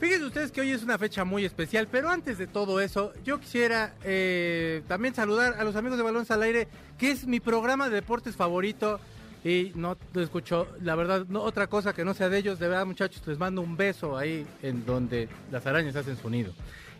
[0.00, 3.38] Fíjense ustedes que hoy es una fecha muy especial, pero antes de todo eso, yo
[3.40, 7.88] quisiera eh, también saludar a los amigos de Balones al Aire, que es mi programa
[7.88, 9.00] de deportes favorito.
[9.44, 12.58] Y no escucho, la verdad, otra cosa que no sea de ellos.
[12.58, 16.52] De verdad, muchachos, les mando un beso ahí en donde las arañas hacen su nido.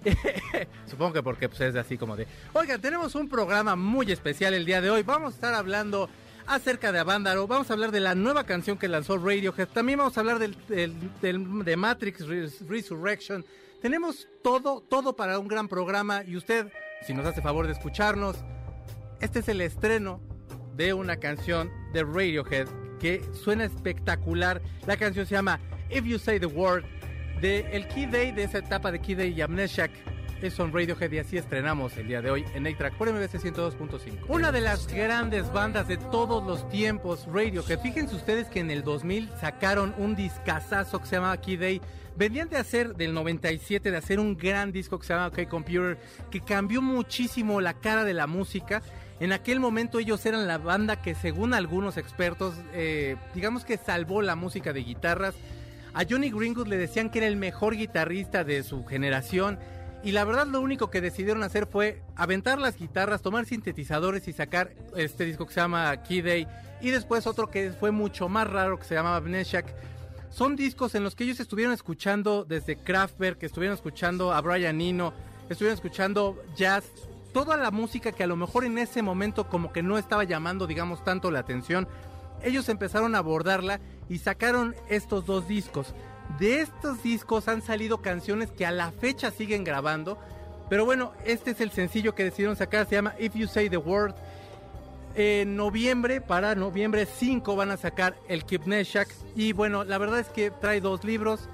[0.87, 2.27] Supongo que porque pues, es así como de...
[2.53, 5.03] Oigan, tenemos un programa muy especial el día de hoy.
[5.03, 6.11] Vamos a estar hablando
[6.47, 10.16] acerca de Avándaro, vamos a hablar de la nueva canción que lanzó Radiohead, también vamos
[10.16, 10.57] a hablar del,
[11.20, 12.27] de Matrix
[12.69, 13.45] Resurrection.
[13.80, 16.73] Tenemos todo, todo para un gran programa y usted,
[17.07, 18.37] si nos hace favor de escucharnos,
[19.20, 20.20] este es el estreno
[20.75, 24.62] de una canción de Radiohead que suena espectacular.
[24.87, 26.84] La canción se llama If You Say the Word,
[27.41, 29.91] de el Key Day, de esa etapa de Key Day y Amnesiac
[30.43, 34.27] es on Radiohead y así estrenamos el día de hoy en A-Track por MBC 102.5.
[34.29, 37.81] Una de las grandes bandas de todos los tiempos, Radiohead.
[37.81, 41.81] Fíjense ustedes que en el 2000 sacaron un discazazo que se llama Key Day.
[42.17, 45.99] Venían de hacer, del 97, de hacer un gran disco que se llama OK Computer,
[46.31, 48.83] que cambió muchísimo la cara de la música.
[49.21, 54.23] En aquel momento ellos eran la banda que según algunos expertos, eh, digamos que salvó
[54.23, 55.35] la música de guitarras.
[55.95, 59.59] A Johnny Greenwood le decían que era el mejor guitarrista de su generación
[60.05, 64.34] y la verdad lo único que decidieron hacer fue aventar las guitarras, tomar sintetizadores y
[64.34, 66.47] sacar este disco que se llama Key Day
[66.83, 69.75] y después otro que fue mucho más raro que se llamaba Amnesiac.
[70.28, 75.14] Son discos en los que ellos estuvieron escuchando desde Kraftwerk, estuvieron escuchando a Brian Eno,
[75.48, 76.84] estuvieron escuchando jazz,
[77.32, 80.66] toda la música que a lo mejor en ese momento como que no estaba llamando
[80.66, 81.88] digamos tanto la atención.
[82.42, 85.94] Ellos empezaron a abordarla y sacaron estos dos discos.
[86.39, 90.19] De estos discos han salido canciones que a la fecha siguen grabando.
[90.69, 92.87] Pero bueno, este es el sencillo que decidieron sacar.
[92.89, 94.15] Se llama If You Say the Word.
[95.15, 99.09] En noviembre, para noviembre 5, van a sacar el Kipneshak.
[99.37, 101.49] Y bueno, la verdad es que trae dos libros.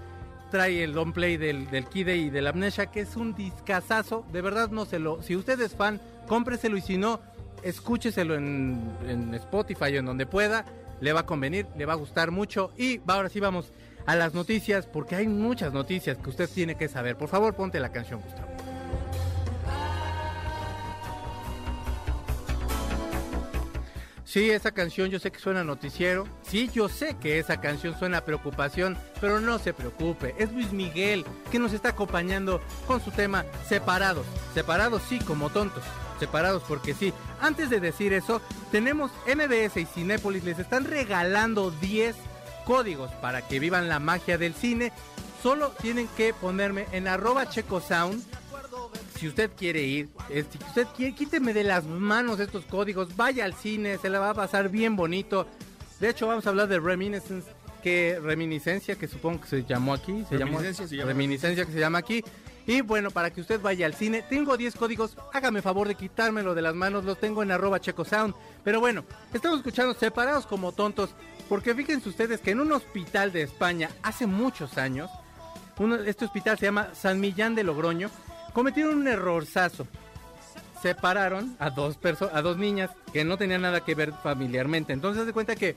[0.51, 4.25] Trae el long play del, del Kide y del Amnesia, que es un discazazo.
[4.33, 5.23] De verdad, no se lo.
[5.23, 6.79] Si usted es fan, cómpreselo.
[6.79, 7.21] Y si no,
[7.63, 10.65] escúcheselo en, en Spotify o en donde pueda.
[11.01, 12.73] Le va a convenir, le va a gustar mucho.
[12.79, 13.73] Y ahora sí vamos
[14.11, 17.17] a las noticias, porque hay muchas noticias que usted tiene que saber.
[17.17, 18.49] Por favor, ponte la canción, Gustavo.
[24.25, 26.27] Sí, esa canción yo sé que suena noticiero.
[26.43, 30.35] Sí, yo sé que esa canción suena preocupación, pero no se preocupe.
[30.39, 34.27] Es Luis Miguel que nos está acompañando con su tema Separados.
[34.55, 35.85] Separados sí, como tontos.
[36.19, 37.13] Separados porque sí.
[37.41, 38.43] Antes de decir eso,
[38.73, 42.17] tenemos MBS y Cinépolis les están regalando 10
[42.71, 44.93] códigos para que vivan la magia del cine.
[45.43, 48.23] Solo tienen que ponerme en arroba checosound.
[49.19, 53.55] Si usted quiere ir, si usted quiere, quíteme de las manos estos códigos, vaya al
[53.55, 55.49] cine, se la va a pasar bien bonito.
[55.99, 57.51] De hecho, vamos a hablar de Reminiscence,
[57.83, 62.23] que reminiscencia, que supongo que se llamó aquí, se llamó reminiscencia que se llama aquí.
[62.69, 66.55] Y bueno, para que usted vaya al cine, tengo 10 códigos, hágame favor de quitármelo
[66.55, 68.33] de las manos, los tengo en arroba checosound.
[68.63, 69.05] Pero bueno,
[69.35, 71.11] estamos escuchando separados como tontos.
[71.51, 75.11] Porque fíjense ustedes que en un hospital de España hace muchos años,
[76.07, 78.09] este hospital se llama San Millán de Logroño,
[78.53, 79.89] cometieron un errorzazo.
[80.81, 81.99] Separaron a dos
[82.33, 84.93] a dos niñas que no tenían nada que ver familiarmente.
[84.93, 85.75] Entonces se cuenta que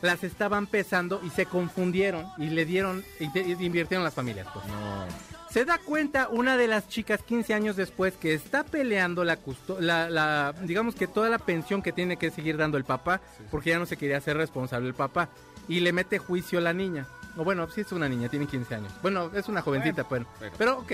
[0.00, 3.26] las estaban pesando y se confundieron y le dieron y,
[3.64, 4.48] invirtieron las familias.
[4.52, 4.66] Pues.
[4.66, 5.31] No.
[5.52, 9.38] Se da cuenta una de las chicas 15 años después que está peleando la,
[9.78, 13.20] la, digamos que toda la pensión que tiene que seguir dando el papá,
[13.50, 15.28] porque ya no se quería hacer responsable el papá,
[15.68, 17.06] y le mete juicio a la niña.
[17.36, 18.92] O bueno, sí es una niña, tiene 15 años.
[19.02, 20.24] Bueno, es una jovencita, pero,
[20.56, 20.92] pero ok.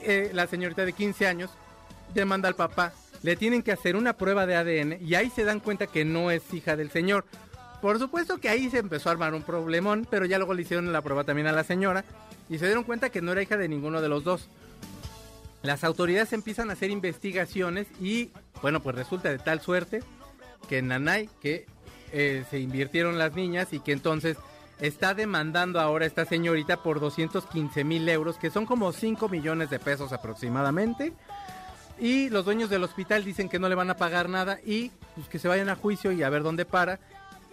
[0.00, 1.50] Eh, la señorita de 15 años
[2.12, 2.92] demanda al papá,
[3.22, 6.32] le tienen que hacer una prueba de ADN y ahí se dan cuenta que no
[6.32, 7.24] es hija del señor.
[7.84, 10.90] Por supuesto que ahí se empezó a armar un problemón, pero ya luego le hicieron
[10.90, 12.02] la prueba también a la señora
[12.48, 14.48] y se dieron cuenta que no era hija de ninguno de los dos.
[15.60, 18.30] Las autoridades empiezan a hacer investigaciones y
[18.62, 20.02] bueno, pues resulta de tal suerte
[20.66, 21.66] que Nanay, que
[22.10, 24.38] eh, se invirtieron las niñas y que entonces
[24.80, 29.78] está demandando ahora esta señorita por 215 mil euros, que son como 5 millones de
[29.78, 31.12] pesos aproximadamente.
[32.00, 35.28] Y los dueños del hospital dicen que no le van a pagar nada y pues,
[35.28, 36.98] que se vayan a juicio y a ver dónde para.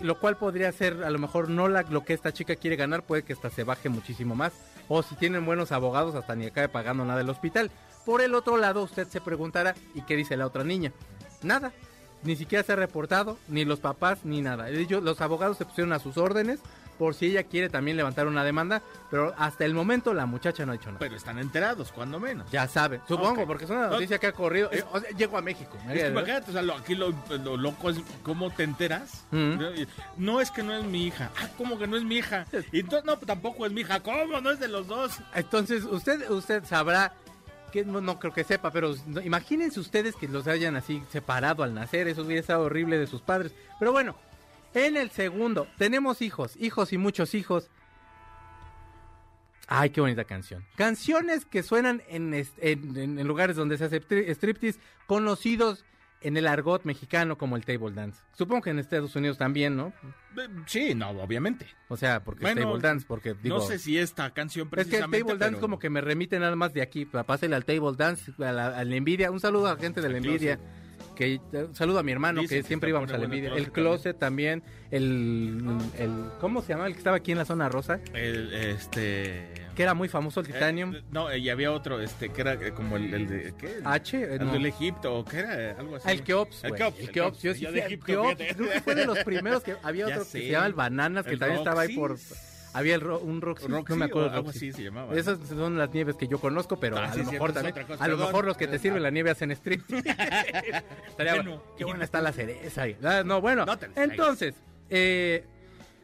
[0.02, 3.04] Lo cual podría ser a lo mejor no la, lo que esta chica quiere ganar,
[3.04, 4.52] puede que hasta se baje muchísimo más
[4.88, 7.72] O si tienen buenos abogados, hasta ni acabe pagando nada del hospital.
[8.06, 10.92] Por el otro lado, usted se preguntará, ¿y qué dice la otra niña?
[11.44, 11.72] Nada.
[12.24, 14.70] Ni siquiera se ha reportado, ni los papás, ni nada.
[14.70, 16.60] Ellos, los abogados se pusieron a sus órdenes
[17.02, 20.72] por si ella quiere también levantar una demanda, pero hasta el momento la muchacha no
[20.72, 21.00] ha hecho nada.
[21.00, 22.52] Pero están enterados, cuando menos.
[22.52, 24.70] Ya sabe, supongo, porque es una noticia que ha corrido.
[24.70, 25.80] Es- Eh, o sea, llego a México.
[25.90, 27.12] Es que imagínate, o sea, lo- aquí lo,
[27.44, 29.26] lo loco es cómo te enteras.
[30.18, 30.40] ¿no?
[30.42, 31.32] Es que no es mi hija.
[31.42, 32.46] Ah, ¿cómo que no es mi hija?
[32.72, 34.00] Y entonces, no, tampoco es mi hija.
[34.02, 34.40] ¿Cómo?
[34.40, 35.20] No es de los dos.
[35.34, 37.14] Entonces, usted, usted sabrá
[37.72, 38.94] que no, no creo que sepa, pero
[39.24, 43.22] imagínense ustedes que los hayan así separado al nacer, eso hubiera estado horrible de sus
[43.22, 43.54] padres.
[43.80, 44.16] Pero bueno,
[44.74, 47.70] en el segundo, tenemos hijos, hijos y muchos hijos.
[49.68, 50.66] Ay, qué bonita canción.
[50.76, 55.86] Canciones que suenan en, en- en- lugares donde se hace tri- striptease, conocidos
[56.24, 58.22] en el argot mexicano como el table dance.
[58.34, 59.92] Supongo que en Estados Unidos también, ¿no?
[60.68, 61.68] Sí, no, obviamente.
[61.88, 63.58] O sea, porque Bueno, es table dance, porque digo...
[63.58, 65.20] no sé si esta canción Es que el precisamente.
[65.26, 67.06] table dance pero- como que me remite nada más de aquí.
[67.06, 69.32] Pásele al table dance, a la, a la envidia.
[69.32, 70.60] Un saludo a la gente de la envidia.
[71.22, 71.40] Que,
[71.74, 73.54] saludo a mi hermano que que siempre íbamos a la envidia.
[73.54, 74.64] el closet también.
[74.90, 76.10] El, el
[76.40, 76.88] ¿Cómo se llama?
[76.88, 78.00] El que estaba aquí en la zona rosa.
[78.14, 79.54] El, este.
[79.76, 80.96] Que era muy famoso, el Titanium.
[80.96, 83.54] Eh, no, y había otro, este, que era eh, como el, el de.
[83.58, 83.80] ¿Qué?
[83.86, 84.18] H.
[84.18, 84.54] eh, El no.
[84.54, 86.10] del Egipto, o qué era, algo así.
[86.10, 86.74] El Keops, El.
[86.74, 87.42] Keops, El Keops.
[87.42, 90.48] Yo sí de Egipto, Keops, que fue de los primeros que había otro que se
[90.50, 92.18] llama el Bananas, que también estaba ahí por...
[92.74, 94.30] Había el ro- un Roxy, Roxy no me acuerdo.
[94.30, 94.70] o algo Roxy.
[94.70, 95.14] así se llamaba.
[95.16, 98.04] Esas son las nieves que yo conozco, pero Ah, a sí, lo mejor también, cosa,
[98.04, 99.82] a lo mejor los que te sirven la nieve hacen strip.
[101.08, 101.62] Estaría Bueno.
[101.78, 102.84] Qué buena está la cereza.
[102.84, 102.96] ahí.
[103.04, 103.66] Ah, no, bueno.
[103.66, 104.56] No entonces,
[104.90, 105.44] eh,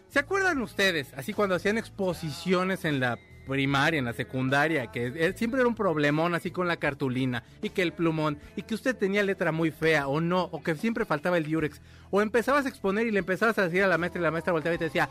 [0.10, 3.18] ¿se acuerdan ustedes, así cuando hacían exposiciones en la
[3.48, 7.69] primaria, en la secundaria, que eh, siempre era un problemón así con la cartulina y
[7.69, 11.06] que el plumón y que usted tenía letra muy fea o no, o que siempre
[11.06, 11.80] faltaba el diurex,
[12.12, 14.52] o empezabas a exponer y le empezabas a decir a la maestra y la maestra
[14.52, 15.08] volteaba y te decía,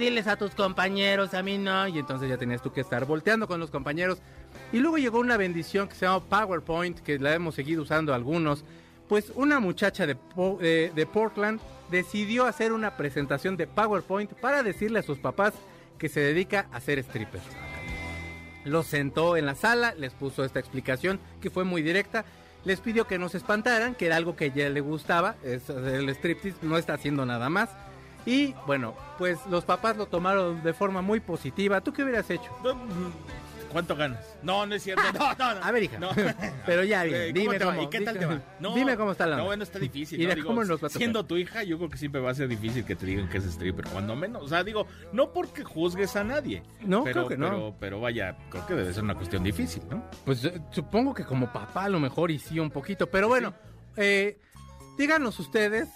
[0.00, 3.46] diles a tus compañeros, a mí no, y entonces ya tenías tú que estar volteando
[3.46, 4.18] con los compañeros.
[4.72, 8.64] Y luego llegó una bendición que se llama PowerPoint, que la hemos seguido usando algunos.
[9.08, 10.16] Pues una muchacha de,
[10.60, 11.60] eh, de Portland
[11.90, 15.54] decidió hacer una presentación de PowerPoint para decirle a sus papás
[15.98, 17.40] que se dedica a ser stripper.
[18.64, 22.24] Los sentó en la sala, les puso esta explicación que fue muy directa.
[22.64, 25.70] Les pidió que no se espantaran, que era algo que a ella le gustaba, es
[25.70, 27.70] el striptease, no está haciendo nada más.
[28.30, 31.80] Y bueno, pues los papás lo tomaron de forma muy positiva.
[31.80, 32.50] ¿Tú qué hubieras hecho?
[32.62, 34.36] Mm, ¿Cuánto ganas?
[34.42, 35.02] No, no es cierto.
[35.12, 35.64] No, no, no.
[35.64, 35.98] A ver, hija.
[35.98, 36.10] No.
[36.66, 37.72] Pero ya bien, Eh, dime te va?
[37.74, 37.84] cómo.
[37.84, 38.40] ¿Y qué tal te va?
[38.60, 40.20] No, dime cómo está la No, bueno, está difícil.
[40.20, 40.34] Y ¿no?
[40.34, 42.46] Digo, cómo nos va a siendo tu hija, yo creo que siempre va a ser
[42.48, 44.42] difícil que te digan que es stripper, cuando menos.
[44.42, 46.62] O sea, digo, no porque juzgues a nadie.
[46.80, 47.48] No, pero, creo que no.
[47.48, 50.04] Pero, pero vaya, creo que debe ser una cuestión difícil, ¿no?
[50.24, 53.08] Pues eh, supongo que como papá a lo mejor y sí un poquito.
[53.08, 53.54] Pero bueno,
[53.96, 54.38] eh,
[54.98, 55.88] díganos ustedes.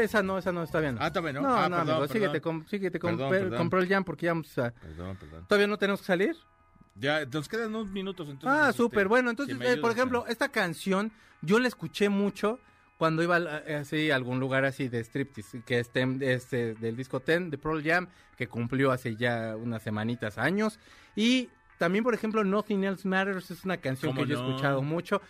[0.00, 0.96] Esa no, esa no está bien.
[1.00, 1.42] Ah, también, ¿no?
[1.42, 2.08] No, Ah, no, perdón, amigo, perdón.
[2.12, 3.58] síguete con, síguete con, Perdón, Pe- perdón.
[3.58, 4.70] con Pearl Jam porque ya vamos a...
[4.72, 5.44] Perdón, perdón.
[5.48, 6.36] ¿Todavía no tenemos que salir?
[6.94, 8.58] Ya, nos quedan unos minutos entonces.
[8.60, 9.08] Ah, este, súper.
[9.08, 11.10] Bueno, entonces, si eh, por ejemplo, esta canción
[11.40, 12.58] yo la escuché mucho
[12.98, 16.74] cuando iba a- eh, así a algún lugar así de striptease, que es tem- este,
[16.74, 20.78] del disco Ten de Pearl Jam, que cumplió hace ya unas semanitas, años.
[21.16, 21.48] Y
[21.78, 25.20] también, por ejemplo, Nothing Else Matters es una canción que ¿Cómo yo he escuchado mucho.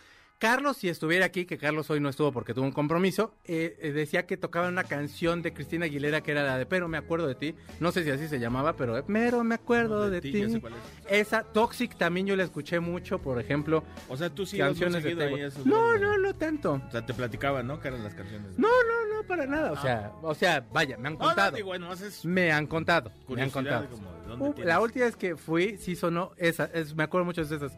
[0.42, 3.92] Carlos, si estuviera aquí, que Carlos hoy no estuvo porque tuvo un compromiso, eh, eh,
[3.92, 7.28] decía que tocaba una canción de Cristina Aguilera que era la de Pero me acuerdo
[7.28, 7.54] de ti.
[7.78, 10.42] No sé si así se llamaba, pero eh, Pero me acuerdo de, ya ti.
[10.42, 10.60] es.
[11.08, 15.10] Esa Toxic también yo la escuché mucho, por ejemplo, O sea, tú sí canciones de
[15.24, 16.82] ahí esos No, no, no tanto.
[16.88, 17.78] O sea, te platicaban, ¿no?
[17.78, 18.58] Que eran las canciones.
[18.58, 19.70] No, no, no, para nada.
[19.70, 21.54] O sea, o sea, vaya, me han No, no, contado.
[21.56, 23.87] digo, bueno, haces Me han contado, me han contado.
[23.88, 27.44] como de Uh, la última vez que fui, sí sonó esa, es- me acuerdo mucho
[27.44, 27.72] de esas.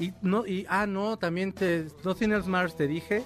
[0.00, 3.22] Y no, y ah, no, también te, Nothing Else Matters te dije.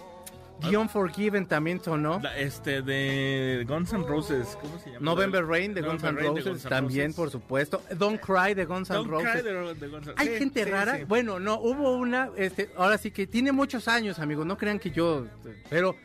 [0.60, 2.20] Guion Forgiven también sonó.
[2.22, 5.00] La- este de Guns N' Roses, ¿cómo se llama?
[5.04, 7.16] November Rain de Guns N' Roses N' también, Roses.
[7.16, 7.82] por supuesto.
[7.98, 9.30] Don't Cry de Guns N' Roses.
[9.32, 10.96] Cry de, de Guns Hay Sí, gente sí, rara.
[10.98, 11.04] sí.
[11.04, 14.46] Bueno, no, hubo una, este, ahora sí que tiene muchos años, amigos.
[14.46, 15.26] No crean que yo,
[15.68, 15.96] pero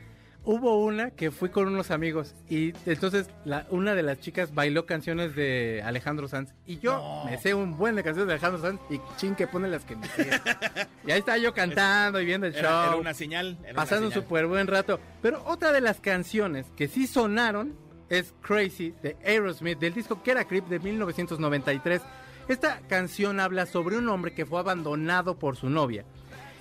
[0.52, 4.88] hubo una que fui con unos amigos y entonces la, una de las chicas bailó
[4.88, 7.26] canciones de Alejandro Sanz y yo No.
[7.30, 9.96] me sé un buen de canciones de Alejandro Sanz y chin que pone las que
[9.96, 10.28] me sé.
[11.06, 12.88] y ahí estaba yo cantando y viendo el Era, show.
[12.88, 13.60] era una señal.
[13.64, 15.00] era pasando un súper buen rato.
[15.22, 17.76] Pero otra de las canciones que sí sonaron
[18.10, 22.02] es Crazy de Aerosmith, del disco que era Creep de 1993.
[22.48, 26.06] Esta canción habla sobre un hombre que fue abandonado por su novia.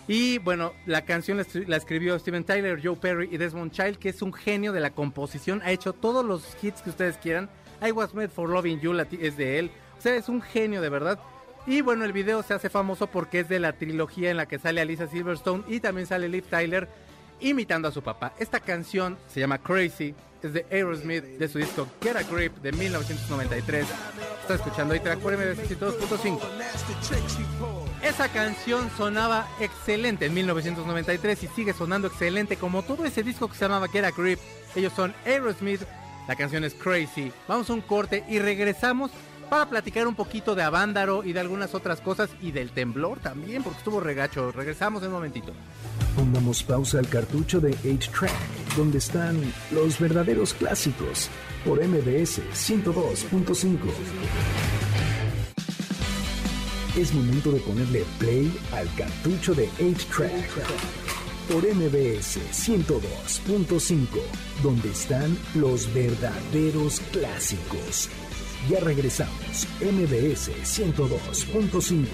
[0.08, 3.98] Y bueno, la canción la, escri- la escribió Steven Tyler, Joe Perry y Desmond Child,
[3.98, 5.60] que es un genio de la composición.
[5.64, 7.50] Ha hecho todos los hits que ustedes quieran.
[7.86, 9.70] I Was Made for Loving You es de él.
[9.98, 11.18] O sea, es un genio de verdad.
[11.66, 14.58] Y bueno, el video se hace famoso porque es de la trilogía en la que
[14.58, 16.88] sale Alisa Silverstone y también sale Liv Tyler.
[17.40, 18.32] imitando a su papá.
[18.38, 22.72] Esta canción se llama Crazy, es de Aerosmith, de su disco Get a Grip de
[22.72, 23.86] 1993.
[24.40, 26.38] Está escuchando ahí track por MBS 2.5.
[28.02, 33.56] Esa canción sonaba excelente en 1993 y sigue sonando excelente como todo ese disco que
[33.56, 34.38] se llamaba Get a Grip.
[34.76, 35.82] Ellos son Aerosmith,
[36.28, 37.32] la canción es Crazy.
[37.48, 39.10] Vamos a un corte y regresamos
[39.50, 43.62] para platicar un poquito de Avándaro y de algunas otras cosas y del temblor también,
[43.62, 44.52] porque estuvo regacho.
[44.52, 45.52] Regresamos en un momentito.
[46.14, 49.40] Pongamos pausa al cartucho de 8-Track, donde están
[49.70, 51.30] los verdaderos clásicos,
[51.64, 53.78] por MBS 102.5.
[56.98, 60.50] Es momento de ponerle play al cartucho de 8-Track
[61.48, 64.08] por MBS 102.5,
[64.64, 68.10] donde están los verdaderos clásicos.
[68.68, 72.04] Ya regresamos, MBS 102.5.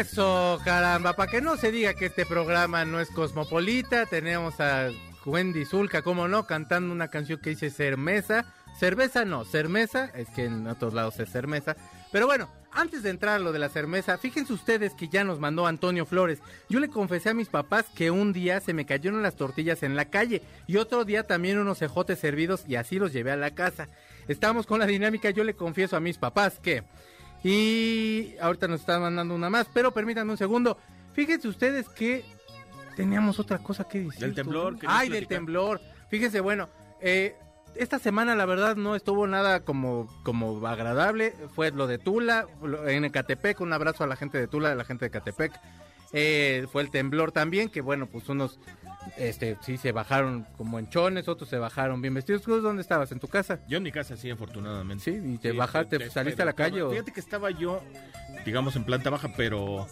[0.00, 4.90] Eso, caramba, para que no se diga que este programa no es cosmopolita, tenemos a
[5.24, 8.44] Wendy Zulka, como no, cantando una canción que dice Cermesa.
[8.78, 11.76] Cerveza no, cermesa, es que en otros lados es cermesa.
[12.10, 15.40] Pero bueno, antes de entrar a lo de la cermesa, fíjense ustedes que ya nos
[15.40, 16.40] mandó Antonio Flores.
[16.68, 19.94] Yo le confesé a mis papás que un día se me cayeron las tortillas en
[19.94, 23.54] la calle y otro día también unos cejotes servidos y así los llevé a la
[23.54, 23.88] casa.
[24.28, 26.82] Estamos con la dinámica, yo le confieso a mis papás que...
[27.44, 30.78] Y ahorita nos están mandando una más, pero permítanme un segundo.
[31.12, 32.24] Fíjense ustedes que
[32.94, 34.20] teníamos otra cosa que decir.
[34.20, 34.76] Del temblor.
[34.86, 35.80] Ay, del temblor.
[36.08, 36.68] Fíjense, bueno,
[37.00, 37.34] eh,
[37.76, 41.34] esta semana la verdad no estuvo nada como, como agradable.
[41.54, 42.46] Fue lo de Tula,
[42.86, 45.52] en Ecatepec, un abrazo a la gente de Tula, a la gente de Ecatepec.
[46.12, 48.58] Eh, fue el temblor también, que bueno, pues unos
[49.16, 52.42] este sí se bajaron como enchones, otros se bajaron bien vestidos.
[52.42, 53.12] ¿Tú dónde estabas?
[53.12, 53.60] ¿En tu casa?
[53.68, 55.04] Yo en mi casa, sí, afortunadamente.
[55.04, 56.86] Sí, y te bajaste, saliste a la calle.
[56.88, 57.82] Fíjate que estaba yo,
[58.44, 59.86] digamos, en planta baja, pero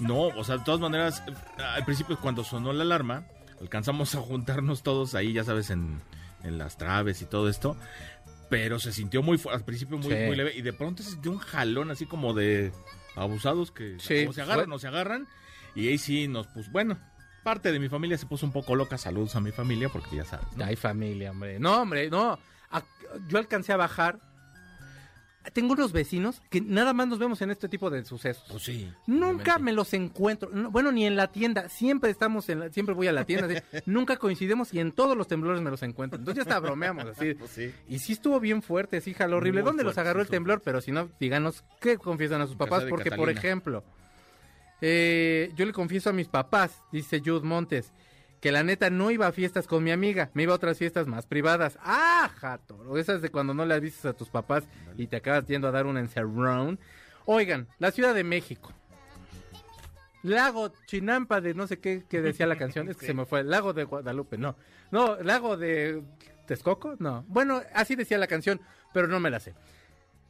[0.00, 1.22] no, o sea, de todas maneras,
[1.58, 3.24] al principio cuando sonó la alarma,
[3.60, 6.00] alcanzamos a juntarnos todos ahí, ya sabes, en,
[6.44, 7.76] en las traves y todo esto.
[8.48, 10.18] Pero se sintió muy fuerte, al principio muy, Sí.
[10.26, 12.70] muy leve, y de pronto se sintió un jalón así como de
[13.16, 14.26] abusados que Sí.
[14.28, 15.26] o se agarran o se agarran.
[15.74, 16.98] Y ahí sí nos puso, bueno,
[17.44, 18.98] parte de mi familia se puso un poco loca.
[18.98, 20.46] Saludos a mi familia, porque ya sabes.
[20.56, 20.64] ¿no?
[20.64, 21.58] Ay, familia, hombre.
[21.58, 22.38] No, hombre, no.
[23.28, 24.18] Yo alcancé a bajar.
[25.52, 28.44] Tengo unos vecinos que nada más nos vemos en este tipo de sucesos.
[28.50, 28.90] Pues sí.
[29.06, 29.62] Nunca obviamente.
[29.62, 30.50] me los encuentro.
[30.52, 31.68] No, bueno, ni en la tienda.
[31.68, 33.46] Siempre estamos en la- siempre voy a la tienda.
[33.48, 33.56] así.
[33.86, 36.18] Nunca coincidimos y en todos los temblores me los encuentro.
[36.18, 37.34] Entonces ya hasta bromeamos así.
[37.38, 37.72] Pues sí.
[37.88, 39.62] Y sí estuvo bien fuerte, sí jaló horrible.
[39.62, 40.62] Muy ¿Dónde los agarró sí el temblor?
[40.64, 42.84] Pero si no, díganos qué confiesan a sus papás.
[42.88, 43.84] Porque, por ejemplo,
[44.80, 47.92] eh, yo le confieso a mis papás, dice Jude Montes,
[48.42, 51.06] que la neta no iba a fiestas con mi amiga, me iba a otras fiestas
[51.06, 51.78] más privadas.
[51.80, 52.98] ¡Ah, jato!
[52.98, 54.64] Esas de cuando no le avisas a tus papás
[54.98, 56.80] y te acabas yendo a dar un encerrón.
[57.24, 58.72] Oigan, la Ciudad de México.
[60.24, 63.44] Lago Chinampa de no sé qué que decía la canción, es que se me fue,
[63.44, 64.56] Lago de Guadalupe, no.
[64.90, 66.02] No, Lago de
[66.48, 67.24] Texcoco, no.
[67.28, 68.60] Bueno, así decía la canción,
[68.92, 69.54] pero no me la sé.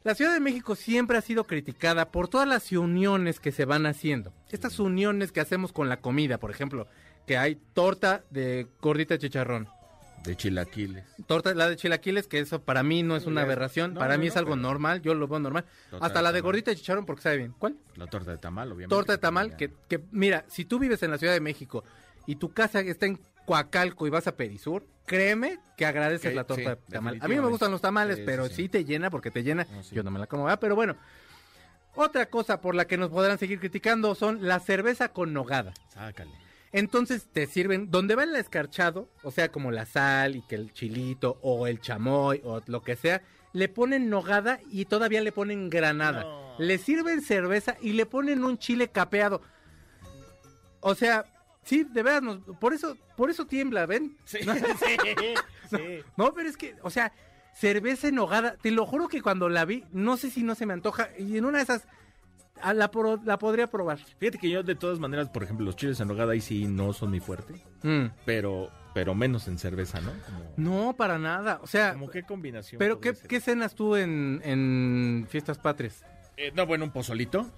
[0.03, 3.87] La Ciudad de México siempre ha sido criticada por todas las uniones que se van
[3.87, 4.33] haciendo.
[4.51, 6.87] Estas uniones que hacemos con la comida, por ejemplo,
[7.27, 9.67] que hay torta de gordita de chicharrón,
[10.25, 11.03] De chilaquiles.
[11.27, 14.19] torta la de chilaquiles, que eso para mí no es una aberración, no, para no,
[14.21, 15.65] mí no, es algo normal, yo lo veo normal.
[15.89, 16.43] Torta Hasta de la de tamal.
[16.43, 17.53] gordita de chicharrón porque sabe bien.
[17.57, 17.75] ¿Cuál?
[17.95, 18.89] La torta de tamal, obviamente.
[18.95, 21.83] Torta de que tamal, que, que mira, si tú vives en la Ciudad de México
[22.27, 26.45] y tu casa está en Coacalco y vas a Perisur, créeme que agradeces Que- la
[26.45, 27.17] torta sí, de tamal.
[27.21, 28.53] A mí me gustan los tamales, Sí, pero sí.
[28.55, 28.69] sí.
[28.69, 29.67] te llena porque te llena.
[29.69, 29.93] No, sí.
[29.95, 30.95] Yo no me la como, ah, pero bueno.
[31.95, 35.73] Otra cosa por la que nos podrán seguir criticando son la cerveza con nogada.
[35.89, 36.31] Sácale.
[36.73, 40.73] Entonces te sirven, donde va el escarchado, o sea, como la sal y que el
[40.73, 43.21] chilito o el chamoy o lo que sea,
[43.53, 46.23] le ponen nogada y todavía le ponen granada.
[46.23, 46.55] No.
[46.57, 49.41] Le sirven cerveza y le ponen un chile capeado.
[50.79, 51.25] O sea,
[51.63, 54.17] sí, de verdad, nos- por eso, por eso tiembla, ¿ven?
[54.25, 54.97] Sí, No, sí,
[55.69, 55.99] sí.
[56.17, 57.13] no, pero es que, o sea,
[57.53, 60.65] cerveza en nogada, te lo juro que cuando la vi, no sé si no se
[60.65, 61.83] me antoja, y en una de esas,
[62.73, 63.97] la, pro- la podría probar.
[64.19, 66.93] Fíjate que yo de todas maneras, por ejemplo, los chiles en nogada ahí sí no
[66.93, 68.05] son mi fuerte, Mm.
[68.25, 70.11] pero pero menos en cerveza, ¿no?
[70.23, 70.53] Como,
[70.85, 71.93] No, para nada, o sea...
[71.93, 72.77] como qué combinación.
[72.77, 73.15] Pero, ¿qué?
[73.27, 76.05] ¿qué cenas tú en, en fiestas patrias?
[76.37, 77.49] Eh, no, bueno, un pozolito.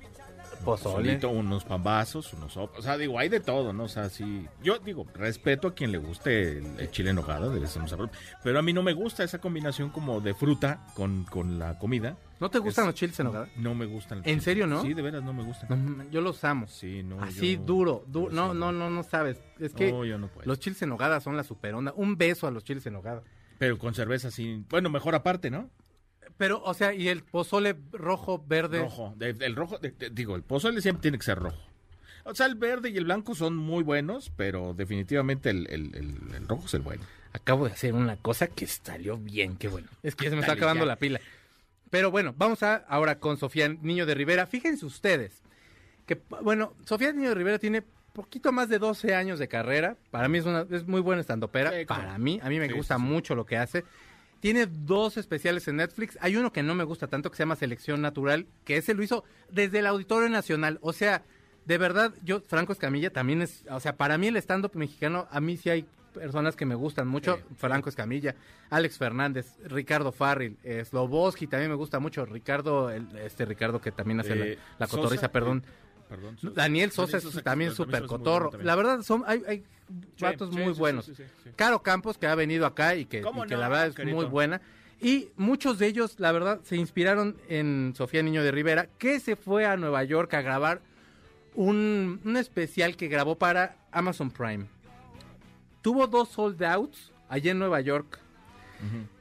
[0.65, 2.79] Pozolito, unos pambazos, unos sopas.
[2.79, 3.84] O sea, digo, hay de todo, ¿no?
[3.84, 4.48] O sea, sí.
[4.63, 7.88] Yo digo, respeto a quien le guste el, el chile en nogada, debe ser un
[7.88, 8.10] sabor.
[8.43, 12.17] Pero a mí no me gusta esa combinación como de fruta con, con la comida.
[12.39, 13.48] ¿No te gustan Es- los chiles en nogada?
[13.55, 14.17] No me gustan.
[14.19, 14.43] los ¿En chiles.
[14.43, 14.81] serio, no?
[14.81, 15.98] Sí, de veras no me gustan.
[15.98, 16.67] No, yo los amo.
[16.67, 17.22] Sí, no.
[17.22, 18.34] Así yo- duro, duro.
[18.34, 19.39] No, no, no, no sabes.
[19.60, 20.45] Es que No, yo no puedo.
[20.48, 21.93] los chiles en nogada son la super onda.
[21.95, 23.24] Un beso a los chiles en nogada.
[23.57, 24.65] Pero con cerveza sí.
[24.69, 25.69] Bueno, mejor aparte, ¿no?
[26.38, 28.80] Pero, o sea, y el pozole rojo, verde.
[28.80, 29.13] Rojo.
[29.18, 31.58] De- el rojo, de- de- digo, el pozole siempre tiene que ser rojo.
[32.25, 36.36] O sea, el verde y el blanco son muy buenos, pero definitivamente el, el- el-
[36.36, 37.04] el rojo es el bueno.
[37.34, 39.88] Acabo de hacer una cosa que salió bien, qué bueno.
[40.04, 40.88] Es que ya se me está acabando ya.
[40.88, 41.20] la pila.
[41.89, 44.48] Pero bueno, vamos a ahora con Sofía Niño de Rivera.
[44.48, 45.42] Fíjense ustedes
[46.06, 49.96] que, bueno, Sofía Niño de Rivera tiene poquito más de 12 años de carrera.
[50.12, 51.72] Para mí es, una, es muy buena estandopera.
[51.77, 53.01] Sí, Para mí, a mí me Sí, gusta sí.
[53.01, 53.84] mucho lo que hace.
[54.46, 56.20] Tiene dos especiales en Netflix.
[56.22, 59.02] Hay uno que no me gusta tanto, que se llama Selección Natural, que ese lo
[59.02, 60.78] hizo desde el Auditorio Nacional.
[60.84, 61.24] O sea,
[61.66, 65.42] de verdad, yo, Franco Escamilla también es, o sea, para mí el stand-up mexicano, a
[65.42, 67.38] mí sí hay personas que me gustan mucho.
[67.38, 68.36] Sí, Franco Escamilla,
[68.70, 72.24] Alex Fernández, Ricardo Farril, eh, Sloboski también me gusta mucho.
[72.28, 75.64] Ricardo, el- este Ricardo que también hace la- Eh, la, cotoriza, Sosa, perdón.
[75.66, 76.53] eh, perdón, Sosa.
[76.55, 78.50] Daniel Sosa, es también súper cotorro.
[78.51, 78.63] bueno.
[78.65, 79.63] La verdad, son hay, hay
[80.15, 81.05] Sí, vatos sí, muy sí, buenos.
[81.05, 81.13] sí.
[81.55, 83.93] Caro Campos, que ha venido acá y que, ¿Cómo y que no, la verdad es
[83.95, 84.15] Carito?
[84.15, 84.60] muy buena.
[85.00, 89.36] Y muchos de ellos, la verdad, se inspiraron en Sofía Niño de Rivera, que se
[89.36, 90.81] fue a Nueva York a grabar
[91.53, 94.65] un, un especial que grabó para Amazon Prime.
[95.81, 98.19] Tuvo dos sold outs allá en Nueva York.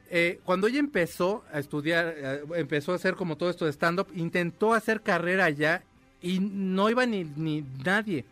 [0.09, 4.07] Eh, cuando ella empezó a estudiar, eh, empezó a hacer como todo esto de stand-up,
[4.15, 5.83] intentó hacer carrera allá
[6.25, 8.25] y no iba ni, ni nadie.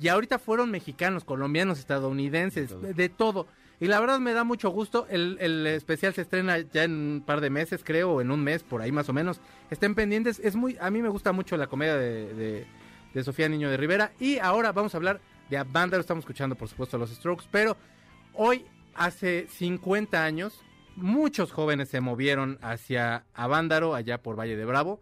[0.00, 3.46] Y ahorita fueron mexicanos, colombianos, estadounidenses, De de todo.
[3.80, 5.06] Y la verdad me da mucho gusto.
[5.10, 8.42] El, el especial se estrena ya en un par de meses, creo, o en un
[8.42, 9.40] mes, por ahí más o menos.
[9.70, 10.38] Estén pendientes.
[10.42, 12.66] Es muy, a mí me gusta mucho la comedia de, de-
[13.14, 14.12] de Sofía Niño de Rivera.
[14.20, 16.00] Y ahora vamos a hablar de Avándaro.
[16.00, 17.46] Estamos escuchando, por supuesto, los Strokes.
[17.50, 17.76] Pero
[18.34, 20.60] hoy, hace 50 años,
[20.96, 25.00] muchos jóvenes se movieron hacia Avándaro, allá por Valle de Bravo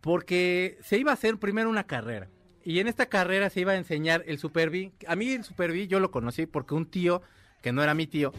[0.00, 2.28] porque se iba a hacer primero una carrera.
[2.64, 4.92] Y en esta carrera se iba a enseñar el Super B.
[5.06, 7.20] A mí el Super B yo lo conocí porque un tío,
[7.60, 8.32] que no era mi tío,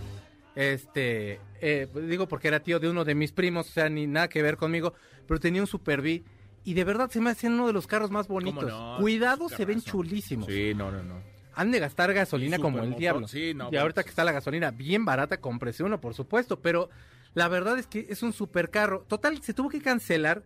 [0.55, 4.27] este, eh, digo porque era tío de uno de mis primos, o sea, ni nada
[4.29, 4.93] que ver conmigo,
[5.27, 6.23] pero tenía un Super B.
[6.63, 8.65] Y de verdad se me hacen uno de los carros más bonitos.
[8.65, 8.97] no?
[8.99, 10.47] Cuidado, se ven chulísimos.
[10.47, 11.21] Sí, no, no, no.
[11.53, 13.27] Han de gastar gasolina como el diablo.
[13.27, 16.59] sí, no, y ahorita pues- que está la gasolina bien barata, cómprese uno, por supuesto.
[16.59, 16.89] Pero
[17.33, 19.05] la verdad es que es un supercarro.
[19.07, 20.43] Total, se tuvo que cancelar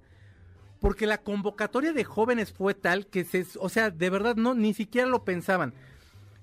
[0.80, 4.74] porque la convocatoria de jóvenes fue tal que se, o sea, de verdad no, ni
[4.74, 5.74] siquiera lo pensaban.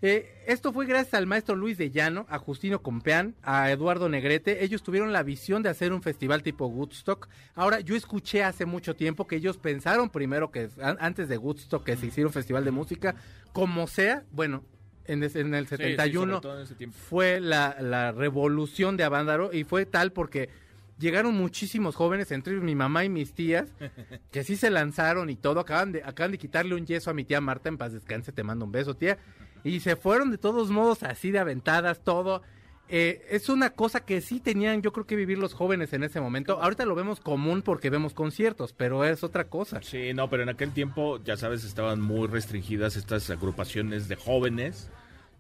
[0.03, 4.63] Eh, esto fue gracias al maestro Luis de Llano, a Justino Compeán, a Eduardo Negrete.
[4.63, 7.29] Ellos tuvieron la visión de hacer un festival tipo Woodstock.
[7.55, 11.83] Ahora, yo escuché hace mucho tiempo que ellos pensaron primero que an- antes de Woodstock
[11.83, 13.15] que se hiciera un festival de música,
[13.55, 14.63] como sea, bueno,
[15.07, 16.97] en, es- en el Sí, sí, 71 sobre todo en ese tiempo.
[16.99, 20.51] fue la, la revolución de Avándaro y fue tal porque
[20.99, 23.69] llegaron muchísimos jóvenes, entre mi mamá y mis tías,
[24.31, 25.61] que sí se lanzaron y todo.
[25.61, 28.43] Acaban de, acaban de quitarle un yeso a mi tía Marta, en paz descanse, te
[28.43, 29.19] mando un beso, tía.
[29.65, 32.43] Y se fueron de todos modos así de aventadas, todo.
[32.89, 36.21] Eh, es una cosa que sí tenían, yo creo que vivir los jóvenes en ese
[36.21, 36.63] momento.
[36.63, 39.81] Ahorita lo vemos común porque vemos conciertos, pero es otra cosa.
[39.83, 44.89] Sí, no, pero en aquel tiempo, ya sabes, estaban muy restringidas estas agrupaciones de jóvenes.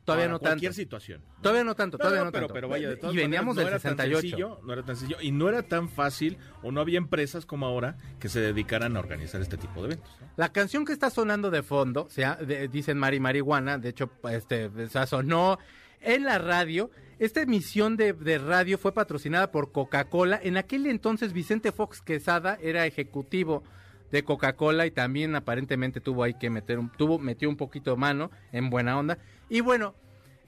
[0.06, 0.76] Todavía no cualquier tanto.
[0.80, 1.22] situación.
[1.42, 2.54] Todavía no tanto, todavía no, pero, tanto.
[2.54, 4.20] pero vaya, de todas y veníamos maneras, del no era tan 68.
[4.20, 7.66] sencillo, no era tan sencillo y no era tan fácil o no había empresas como
[7.66, 10.10] ahora que se dedicaran a organizar este tipo de eventos.
[10.20, 10.28] ¿no?
[10.36, 14.66] La canción que está sonando de fondo, sea, de- dicen Mari Marihuana, de hecho, este,
[14.66, 15.58] o sea, sonó
[16.00, 16.90] en la radio.
[17.18, 20.38] Esta emisión de, de radio fue patrocinada por Coca-Cola.
[20.42, 23.64] En aquel entonces Vicente Fox Quesada era ejecutivo
[24.12, 27.96] de Coca-Cola y también aparentemente tuvo ahí que meter un, tuvo, metió un poquito de
[27.96, 29.18] mano en buena onda.
[29.48, 29.94] Y bueno,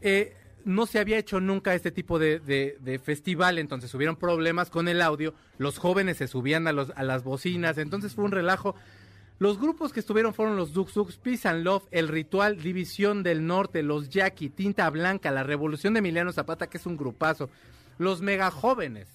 [0.01, 0.35] eh,
[0.65, 5.35] no se había hecho nunca este tipo de, festival, entonces hubieron problemas con el audio,
[5.57, 8.75] los jóvenes se subían a, los, a las bocinas, entonces fue un relajo.
[9.39, 13.47] Los grupos que estuvieron fueron los Dux Dux, Peace and Love, El Ritual, División del
[13.47, 17.49] Norte, los Jackie, Tinta Blanca, La Revolución de Emiliano Zapata, que es un grupazo,
[17.99, 19.09] los mega jóvenes,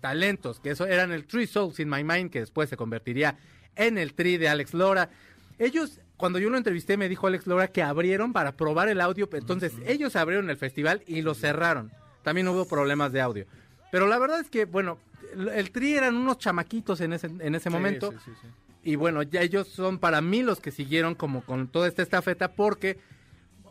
[0.00, 3.38] talentos, que eso eran el Three Souls in My Mind, que después se convertiría
[3.76, 5.10] en el Tri de Alex Lora.
[5.58, 9.28] Ellos, cuando yo lo entrevisté, me dijo Alex Lora que abrieron para probar el audio.
[9.32, 11.90] Entonces, ellos abrieron el festival y lo cerraron.
[12.22, 13.46] También hubo problemas de audio.
[13.90, 14.98] Pero la verdad es que, bueno,
[15.34, 18.12] el, Tri eran unos chamaquitos en ese, en ese momento.
[18.12, 18.48] Sí, sí, sí, sí.
[18.82, 22.52] Y bueno, ya ellos son para mí los que siguieron como con toda esta estafeta
[22.52, 22.98] porque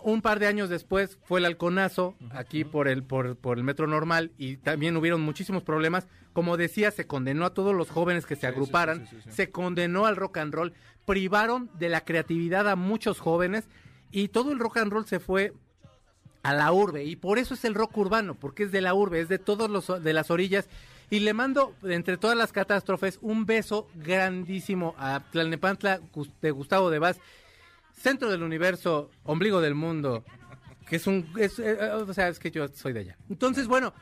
[0.03, 3.87] un par de años después fue el halconazo aquí por el por, por el metro
[3.87, 6.07] normal y también hubieron muchísimos problemas.
[6.33, 9.31] Como decía, se condenó a todos los jóvenes que se sí, agruparan, sí, sí, sí.
[9.31, 10.73] se condenó al rock and roll,
[11.05, 13.67] privaron de la creatividad a muchos jóvenes
[14.11, 15.53] y todo el rock and roll se fue
[16.43, 19.19] a la urbe y por eso es el rock urbano, porque es de la urbe,
[19.19, 20.69] es de todos los de las orillas
[21.09, 25.99] y le mando entre todas las catástrofes un beso grandísimo a Tlalnepantla
[26.41, 27.19] de Gustavo de Vaz,
[27.99, 30.23] centro del universo, ombligo del mundo,
[30.87, 33.17] que es un es, eh, eh, o sea, es que yo soy de allá.
[33.29, 33.93] Entonces, bueno,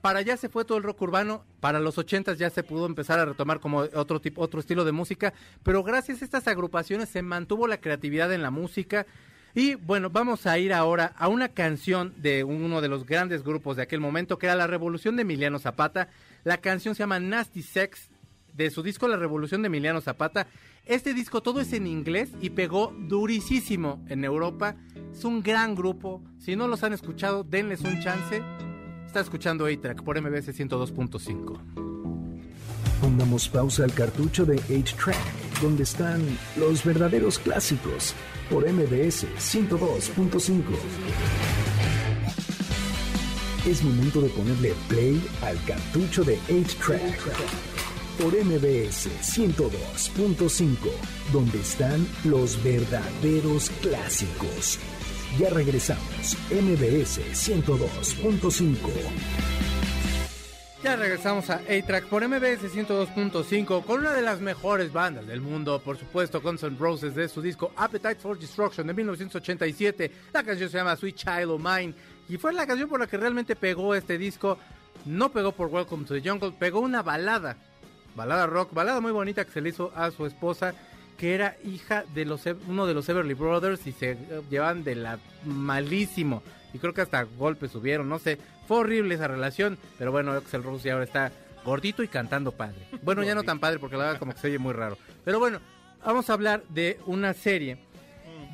[0.00, 3.18] para allá se fue todo el rock urbano, para los ochentas ya se pudo empezar
[3.18, 5.32] a retomar como otro tipo, otro estilo de música,
[5.62, 9.06] pero gracias a estas agrupaciones se mantuvo la creatividad en la música.
[9.54, 13.76] Y bueno, vamos a ir ahora a una canción de uno de los grandes grupos
[13.76, 16.08] de aquel momento, que era La Revolución de Emiliano Zapata.
[16.44, 18.10] La canción se llama Nasty Sex,
[18.58, 20.48] de su disco La Revolución de Emiliano Zapata.
[20.84, 24.74] Este disco todo es en inglés y pegó durísimo en Europa.
[25.12, 26.22] Es un gran grupo.
[26.38, 28.42] Si no los han escuchado, denles un chance.
[29.06, 31.60] Está escuchando A-Track por MBS 102.5.
[33.00, 36.20] Pongamos pausa al cartucho de 8-Track, donde están
[36.56, 38.12] los verdaderos clásicos
[38.50, 40.62] por MBS 102.5.
[43.68, 47.87] Es momento de ponerle play al cartucho de 8-Track
[48.18, 50.76] por MBS 102.5,
[51.32, 54.80] donde están los verdaderos clásicos.
[55.38, 58.76] Ya regresamos, MBS 102.5.
[60.82, 65.80] Ya regresamos a A-Track por MBS 102.5 con una de las mejores bandas del mundo,
[65.80, 70.12] por supuesto, Guns N' Roses de su disco Appetite for Destruction de 1987.
[70.32, 71.94] La canción se llama Sweet Child of Mine
[72.28, 74.58] y fue la canción por la que realmente pegó este disco.
[75.04, 77.56] No pegó por Welcome to the Jungle, pegó una balada
[78.14, 80.74] balada rock, balada muy bonita que se le hizo a su esposa,
[81.16, 84.18] que era hija de los uno de los Everly Brothers y se eh,
[84.50, 86.42] llevan de la malísimo.
[86.72, 88.38] Y creo que hasta golpes subieron, no sé.
[88.66, 91.32] Fue horrible esa relación, pero bueno, Axel Rose ahora está
[91.64, 92.86] gordito y cantando padre.
[93.02, 94.98] Bueno, ya no tan padre porque la verdad como que se oye muy raro.
[95.24, 95.60] Pero bueno,
[96.04, 97.78] vamos a hablar de una serie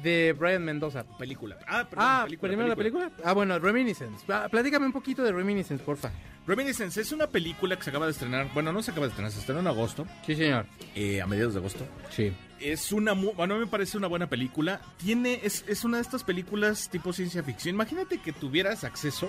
[0.04, 1.04] de Brian Mendoza.
[1.18, 1.58] Película.
[1.66, 3.10] Ah, perdón, ah primero la película.
[3.24, 4.24] Ah, bueno, Reminiscence.
[4.32, 6.12] Ah, platícame un poquito de Reminiscence, porfa.
[6.46, 8.52] Reminiscence es una película que se acaba de estrenar.
[8.52, 10.06] Bueno, no se acaba de estrenar, se estrenó en agosto.
[10.26, 10.66] Sí, señor.
[10.94, 11.86] Eh, a mediados de agosto.
[12.10, 12.32] Sí.
[12.60, 13.14] Es una.
[13.14, 14.80] Bueno, me parece una buena película.
[14.98, 15.40] Tiene.
[15.42, 17.74] Es, es una de estas películas tipo ciencia ficción.
[17.74, 19.28] Imagínate que tuvieras acceso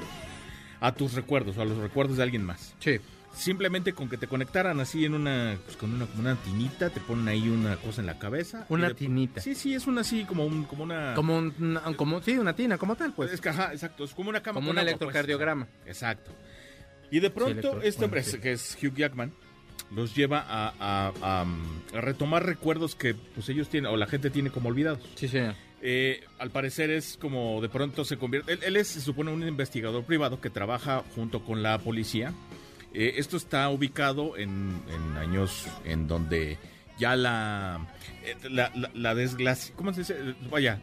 [0.81, 2.75] a tus recuerdos o a los recuerdos de alguien más.
[2.79, 2.99] Sí
[3.35, 7.27] simplemente con que te conectaran así en una pues con una, una tinita te ponen
[7.27, 8.65] ahí una cosa en la cabeza.
[8.69, 9.41] Una tinita.
[9.41, 12.77] Sí sí es una así como un como una como un como sí una tina
[12.77, 13.31] como tal pues.
[13.31, 14.87] Es que ajá exacto es como una cama como un pues.
[14.87, 15.67] electrocardiograma.
[15.85, 16.31] Exacto.
[17.11, 19.31] Y de pronto este hombre que es Hugh Jackman
[19.91, 21.45] los lleva a, a,
[21.93, 24.99] retomar recuerdos que pues ellos tienen o la gente tiene como olvidados.
[25.15, 25.39] Sí sí
[25.81, 29.47] eh, al parecer es como de pronto se convierte él, él es se supone un
[29.47, 32.33] investigador privado que trabaja junto con la policía
[32.97, 34.81] eh, esto está ubicado en,
[35.19, 36.57] años en donde
[36.97, 37.85] ya la,
[38.23, 40.15] eh, la, la, desglacia, ¿cómo se dice?
[40.49, 40.79] Vaya,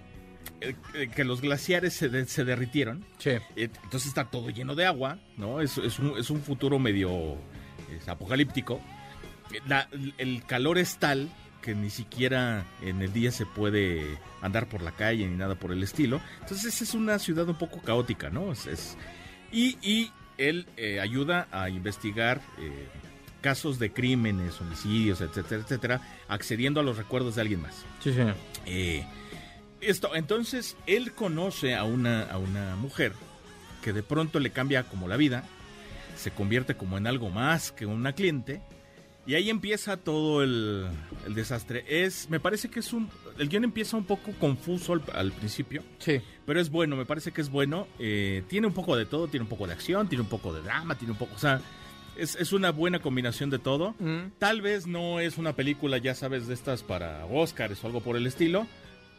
[0.60, 0.74] eh,
[1.08, 3.02] que los glaciares se, se derritieron.
[3.16, 3.30] Sí.
[3.56, 5.62] entonces está todo lleno de agua, ¿no?
[5.62, 7.38] Es, es, un, es un futuro medio
[8.06, 8.78] apocalíptico.
[10.18, 11.30] el calor es tal
[11.62, 15.72] que ni siquiera en el día se puede andar por la calle ni nada por
[15.72, 16.20] el estilo.
[16.42, 18.52] Entonces es una ciudad un poco caótica, ¿no?
[18.52, 18.98] Es,
[19.50, 22.88] y, y él eh, ayuda a investigar eh,
[23.40, 27.84] casos de crímenes, homicidios, etcétera, etcétera, accediendo a los recuerdos de alguien más.
[28.02, 28.20] Sí, sí.
[28.66, 29.04] Eh,
[29.80, 33.12] esto, entonces, él conoce a una, a una mujer
[33.82, 35.44] que de pronto le cambia como la vida,
[36.16, 38.62] se convierte como en algo más que una cliente,
[39.26, 40.88] y ahí empieza todo el,
[41.28, 41.84] desastre.
[41.88, 43.08] Es, me parece que es un,
[43.38, 45.82] el guion empieza un poco confuso al, principio.
[45.98, 46.20] Sí.
[46.44, 47.86] Pero es bueno, me parece que es bueno.
[47.98, 50.62] Eh, tiene un poco de todo, tiene un poco de acción, tiene un poco de
[50.62, 51.60] drama, tiene un poco, o sea,
[52.16, 53.94] es, es una buena combinación de todo.
[54.00, 54.32] Mm.
[54.38, 58.16] Tal vez no es una película, ya sabes, de estas para Oscars o algo por
[58.16, 58.66] el estilo,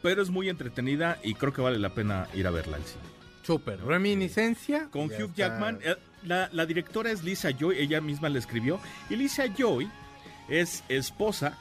[0.02, 3.04] pero es muy entretenida y creo que vale la pena ir a verla al cine.
[3.44, 3.80] Súper.
[3.82, 4.90] Reminiscencia.
[4.90, 5.80] Con Hugh Jackman.
[5.84, 8.80] Eh, la, la, directora es Lisa Joy, ella misma la escribió.
[9.10, 9.90] Y Lisa Joy
[10.50, 11.58] es esposa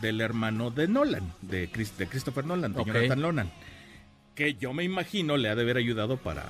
[0.00, 3.50] del hermano de Nolan, de, de Christopher Nolan, de Jonathan Nolan.
[4.34, 6.44] Que yo me imagino le ha de haber ayudado para,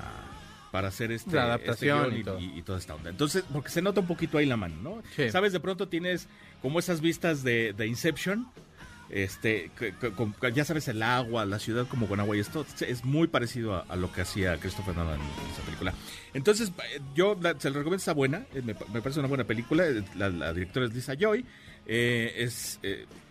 [0.73, 3.11] para hacer este, la adaptación este y, toda esta onda.
[3.11, 5.31] Entonces, porque se nota un poquito ahí la mano, ¿no?
[5.31, 6.27] Sabes, de pronto tienes
[6.63, 8.49] como esas vistas de, de Inception
[9.15, 9.71] este
[10.53, 13.95] ya sabes el agua la ciudad como con agua y esto es muy parecido a,
[13.95, 15.95] lo que hacía Christopher Nolan en esa película.
[16.33, 16.73] Entonces
[17.15, 20.87] yo se lo recomiendo está buena eh, me, parece una buena película eh, la, directora
[20.87, 21.47] es Lisa Joy
[21.87, 22.81] eh, es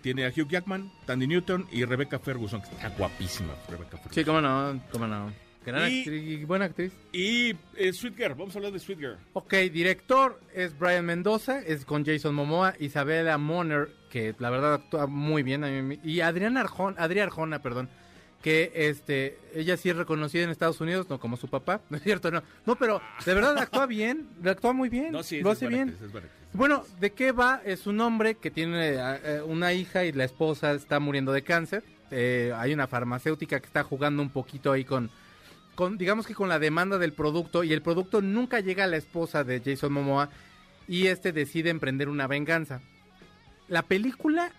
[0.01, 4.13] tiene a Hugh Jackman Tandy Newton y Rebecca Ferguson que está guapísima Rebecca Ferguson.
[4.13, 6.93] Sí cómo no cómo no Gran y, actriz, buena actriz.
[7.11, 7.55] Y
[7.91, 9.17] Sweet Girl, vamos a hablar de Sweet Girl.
[9.33, 15.07] Ok, director es Brian Mendoza, es con Jason Momoa, Isabella Moner, que la verdad actúa
[15.07, 15.99] muy bien.
[16.03, 17.89] Y Adriana Arjona, Adriana Arjona, perdón,
[18.43, 22.03] que este, ella sí es reconocida en Estados Unidos, no como su papá, ¿no es
[22.03, 22.29] cierto?
[22.29, 25.97] No, no pero de verdad actúa bien, actúa muy bien, no, sí, lo hace bien.
[26.51, 27.61] bueno, ¿de qué va?
[27.65, 31.83] Es un hombre que tiene eh, una hija y la esposa está muriendo de cáncer.
[32.11, 35.09] Eh, hay una farmacéutica que está jugando un poquito ahí con
[35.75, 38.97] con, digamos que con la demanda del producto y el producto nunca llega a la
[38.97, 40.29] esposa de Jason Momoa
[40.87, 42.81] y este decide emprender una venganza.
[43.67, 44.51] La película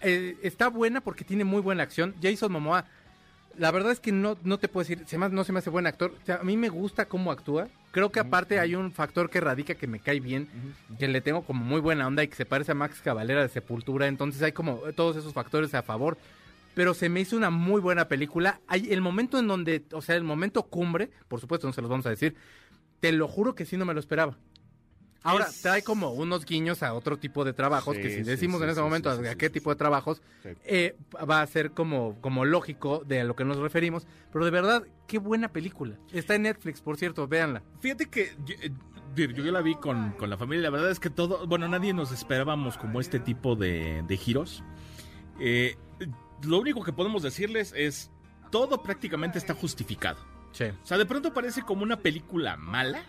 [0.00, 2.14] eh, está buena porque tiene muy buena acción.
[2.22, 2.84] Jason Momoa,
[3.58, 5.70] la verdad es que no, no te puedo decir, se me- no se me hace
[5.70, 6.14] buen actor.
[6.22, 7.68] O sea, a mí me gusta cómo actúa.
[7.90, 10.48] Creo que aparte hay un factor que radica que me cae bien,
[10.98, 13.48] que le tengo como muy buena onda y que se parece a Max Cavalera de
[13.48, 14.06] Sepultura.
[14.06, 16.16] Entonces hay como todos esos factores a favor.
[16.80, 18.62] Pero se me hizo una muy buena película.
[18.66, 21.90] Hay el momento en donde, o sea, el momento cumbre, por supuesto no se los
[21.90, 22.36] vamos a decir,
[23.00, 24.38] te lo juro que sí no me lo esperaba.
[25.22, 28.30] Ahora, Es- trae como unos guiños a otro tipo de trabajos, que Sí, si sí,
[28.30, 30.48] decimos sí, en ese sí, momento a qué sí, tipo de trabajos, Sí.
[30.64, 30.96] eh,
[31.30, 34.06] va a ser como, como lógico de a lo que nos referimos.
[34.32, 35.98] Pero de verdad, qué buena película.
[36.14, 37.62] Está en Netflix, por cierto, véanla.
[37.80, 38.70] Fíjate que yo, eh,
[39.14, 40.62] yo- yo la vi con, con la familia.
[40.62, 44.64] La verdad es que todo, bueno, nadie nos esperábamos como este tipo de, de giros.
[45.38, 45.76] Eh,
[46.44, 48.10] lo único que podemos decirles es
[48.50, 50.18] todo prácticamente está justificado.
[50.52, 50.64] Sí.
[50.64, 53.02] O sea, de pronto parece como una película mala.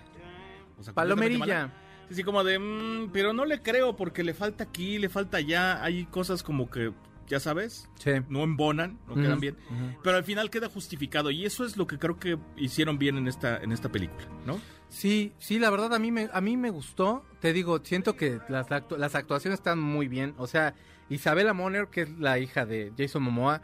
[0.80, 1.74] O sea, Palomerilla.
[2.10, 5.82] Así como de, "Mm, pero no le creo porque le falta aquí, le falta allá.
[5.84, 6.92] Hay cosas como que,
[7.28, 8.12] ya sabes, Sí.
[8.28, 9.56] no embonan, no quedan bien.
[10.04, 13.28] Pero al final queda justificado y eso es lo que creo que hicieron bien en
[13.30, 14.60] esta, en esta película, ¿no?
[14.90, 17.24] Sí, sí, la verdad a mí me, a mí me gustó.
[17.40, 20.34] Te digo, siento que las, las actuaciones están muy bien.
[20.38, 20.76] O sea,
[21.12, 23.62] Isabela Moner, que es la hija de Jason Momoa,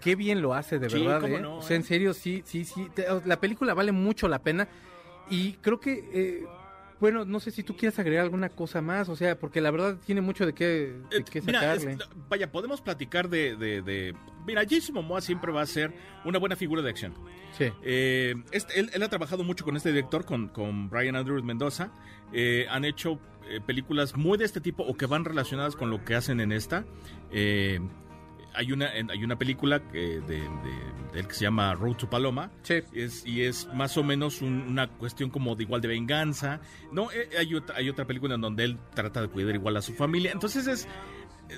[0.00, 1.28] qué bien lo hace, de Sí, verdad.
[1.30, 1.40] ¿eh?
[1.40, 1.84] no, o sea, en ¿eh?
[1.86, 2.88] serio, sí, sí, sí.
[3.24, 4.66] La película vale mucho la pena.
[5.30, 6.46] Y creo que, eh,
[7.00, 9.08] bueno, no sé si tú quieres agregar alguna cosa más.
[9.08, 10.64] O sea, porque la verdad tiene mucho de qué,
[11.10, 11.92] de Eh, qué mira, sacarle.
[11.92, 14.14] es- vaya, podemos platicar de, de, de-
[14.46, 15.92] Mira, Jason Momoa siempre va a ser
[16.24, 17.14] una buena figura de acción.
[17.58, 17.64] Sí.
[17.82, 21.90] Eh, este- él, él ha trabajado mucho con este director, con, con Brian Andrews Mendoza.
[22.32, 26.04] Eh, han hecho eh, películas muy de este tipo o que van relacionadas con lo
[26.04, 26.84] que hacen en esta.
[28.56, 31.96] Hay, una, en- hay una película que de, de- de él que se llama Road
[31.96, 32.50] to Paloma.
[32.62, 32.76] Sí.
[32.92, 36.60] Es, y es más o menos un- una cuestión como de igual de venganza.
[36.92, 39.82] No, Eh, hay, otra, hay otra película en donde él trata de cuidar igual a
[39.82, 40.32] su familia.
[40.32, 40.88] Entonces es,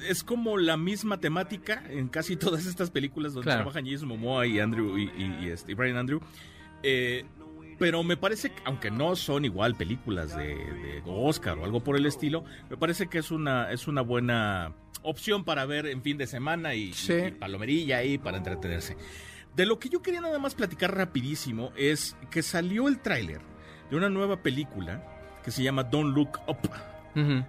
[0.09, 3.61] es como la misma temática en casi todas estas películas donde Claro.
[3.63, 6.21] trabajan Jason Momoa y Andrew y, y- y este, y Brian Andrew.
[6.83, 7.25] Eh,
[7.79, 11.97] pero me parece que, aunque no son igual películas de, de Oscar o algo por
[11.97, 16.19] el estilo, me parece que es una, es una buena opción para ver en fin
[16.19, 17.13] de semana y, Sí.
[17.15, 18.97] y palomerilla ahí para entretenerse.
[19.55, 23.41] De lo que yo quería nada más platicar rapidísimo es que salió el tráiler
[23.91, 25.03] de una nueva película
[25.45, 26.59] que se llama Don't Look Up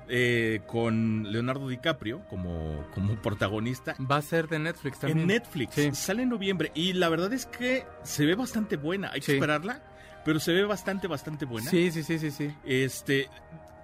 [0.08, 5.20] eh, con Leonardo DiCaprio como, como protagonista Va a ser de Netflix también.
[5.20, 5.76] en Netflix.
[5.76, 5.90] Sí.
[5.94, 9.12] Sale en noviembre y la verdad es que se ve bastante buena.
[9.12, 9.84] Hay que esperarla,
[10.26, 11.70] pero se ve bastante, bastante buena.
[11.70, 12.52] Sí, sí, sí, sí, sí.
[12.66, 13.30] Este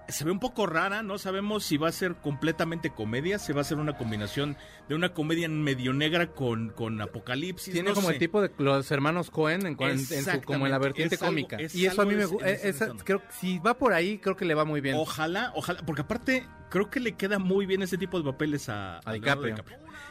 [0.08, 3.62] se ve un poco rara, no sabemos si va a ser completamente comedia, si va
[3.62, 4.56] a ser una combinación
[4.88, 7.72] de una comedia en medio negra con, con apocalipsis.
[7.74, 8.12] Tiene no como sé.
[8.14, 11.32] el tipo de los hermanos Cohen en, en- su, como en la vertiente es algo-
[11.32, 11.56] cómica.
[11.56, 12.46] es y eso a mí me gusta.
[12.72, 13.02] zona.
[13.02, 14.94] creo que si va por ahí, creo que le va muy bien.
[14.96, 19.00] Ojalá, ojalá, porque aparte creo que le queda muy bien ese tipo de papeles a,
[19.04, 19.56] A DiCaprio.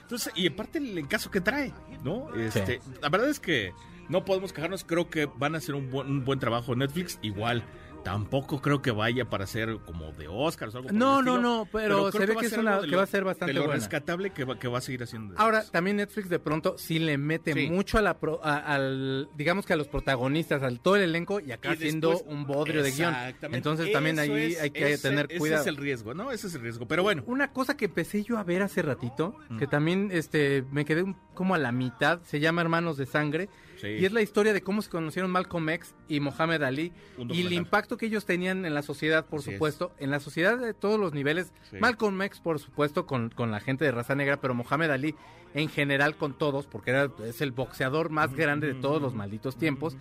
[0.01, 1.71] Entonces, y aparte el, el caso que trae,
[2.03, 2.35] ¿no?
[2.35, 3.71] Este, La verdad es que
[4.09, 7.63] no podemos quejarnos, creo que van a hacer un buen, un buen trabajo Netflix, igual.
[8.03, 11.39] Tampoco creo que vaya para ser como de Oscars o algo por No, el no,
[11.39, 13.65] no, pero se creo ve que es una- que va a ser bastante de lo
[13.65, 13.79] buena.
[13.79, 15.33] rescatable que va, que va a seguir haciendo.
[15.39, 17.67] Ahora, también Netflix de pronto sí le mete Sí.
[17.67, 21.39] mucho a la pro- a- al, digamos que a los protagonistas, al todo el elenco,
[21.39, 23.15] y acá Y haciendo después- un bodrio de guion.
[23.53, 25.61] Entonces también ahí es- hay que ese- tener Ese cuidado.
[25.63, 26.31] es el riesgo, ¿no?
[26.31, 26.87] Ese es el riesgo.
[26.87, 29.57] Pero bueno, Una cosa que empecé yo a ver hace ratito, Mm.
[29.57, 33.49] que también este me quedé un- como a la mitad, se llama Hermanos de Sangre,
[33.79, 33.87] sí.
[33.87, 36.91] y es la historia de cómo se conocieron Malcolm X y Mohamed Ali,
[37.29, 39.55] y el impacto que ellos tenían en la sociedad, por Así es.
[39.55, 41.51] supuesto, en la sociedad de todos los niveles.
[41.69, 41.77] Sí.
[41.79, 45.15] Malcolm X, por supuesto, con, con la gente de raza negra, pero Mohamed Ali
[45.53, 49.57] en general con todos, porque era, es el boxeador más grande de todos los malditos
[49.57, 49.95] tiempos.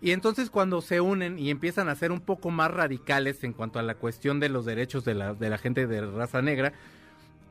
[0.00, 3.78] Y entonces cuando se unen y empiezan a ser un poco más radicales en cuanto
[3.78, 6.72] a la cuestión de los derechos de la, de la gente de raza negra,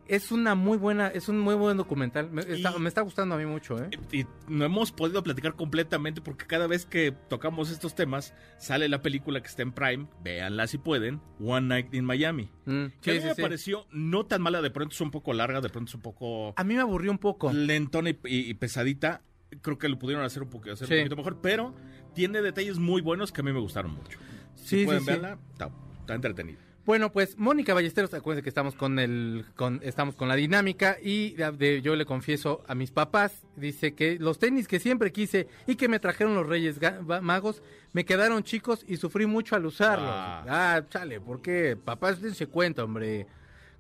[0.10, 2.30] es una muy buena, es un muy buen documental.
[2.32, 3.90] Me, está, Y- me está gustando a mí mucho, ¿eh?
[4.12, 9.02] y no hemos podido platicar completamente porque cada vez que tocamos estos temas sale la
[9.02, 12.50] película que está en Prime, véanla si pueden, One Night in Miami.
[12.66, 13.42] Mm, Que a sí, mí sí, me sí.
[13.42, 16.54] pareció no tan mala, de pronto es un poco larga, de pronto es un poco
[16.58, 17.54] A mí me aburrió un poco.
[17.54, 19.22] lentona y, y- y pesadita.
[19.62, 21.74] Creo que lo pudieron hacer un, poco, hacer un poquito mejor, pero
[22.14, 24.20] tiene detalles muy buenos que a mí me gustaron mucho.
[24.56, 26.60] Si pueden verla, está, está entretenida.
[26.90, 31.36] Bueno, pues Mónica Ballesteros, acuérdense que estamos con el, con, estamos con la dinámica y
[31.36, 35.48] de- de- yo le confieso a mis papás, dice que los tenis que siempre quise
[35.68, 36.80] y que me trajeron los Reyes
[37.22, 37.62] Magos
[37.94, 40.10] me quedaron chicos y sufrí mucho al usarlos.
[40.12, 40.44] Ah.
[40.50, 41.78] Ah, chale, ¿por qué?
[41.78, 43.28] Papás, dense cuenta, hombre.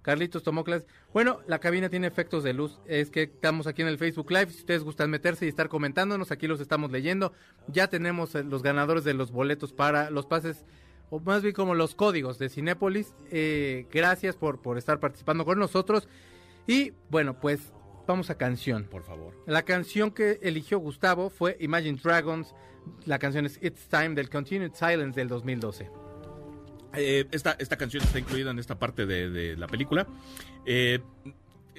[0.03, 0.87] Carlitos tomó clases.
[1.11, 2.77] Bueno, la cabina tiene efectos de luz.
[2.85, 4.51] Es que estamos aquí en el Facebook Live.
[4.51, 7.33] Si ustedes gustan meterse y estar comentándonos, aquí los estamos leyendo.
[7.67, 10.63] Ya tenemos eh, los ganadores de los boletos para los pases,
[11.09, 13.13] o más bien como los códigos de Cinépolis.
[13.31, 16.07] Eh, gracias por, por estar participando con nosotros.
[16.67, 17.71] Y bueno, pues
[18.07, 18.85] vamos a canción.
[18.85, 19.33] Por favor.
[19.45, 22.53] La canción que eligió Gustavo fue Imagine Dragons.
[23.05, 25.89] La canción es It's Time del Continued Silence del 2012.
[26.93, 30.07] Eh, esta, esta canción está incluida en esta parte de, de la película.
[30.65, 30.99] Eh,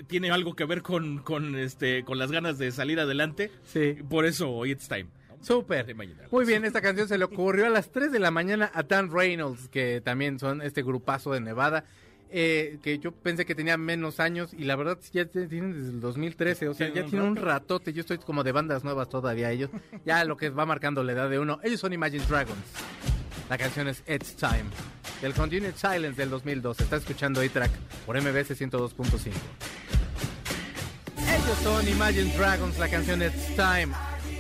[0.06, 3.50] tiene algo que ver con, con, este, con las ganas de salir adelante.
[3.64, 3.96] Sí.
[4.08, 5.06] Por eso It's Time.
[5.40, 5.94] Súper.
[6.31, 9.11] Muy bien, esta canción se le ocurrió a las 3 de la mañana a Dan
[9.11, 11.85] Reynolds, que también son este grupazo de Nevada.
[12.33, 16.00] eh, que yo pensé que tenía menos años y la verdad ya tienen desde el
[16.00, 19.50] 2013, o sea, ya un tienen un ratote, yo estoy como de bandas nuevas todavía
[19.50, 19.70] ellos,
[20.05, 22.57] ya lo que va marcando la edad de uno, ellos son Imagine Dragons,
[23.48, 24.66] la canción es It's Time,
[25.20, 27.72] del Continued Silence del 2012, está escuchando A-Track
[28.07, 29.33] por MBS 102.5.
[31.18, 33.92] Ellos son Imagine Dragons, la canción It's Time,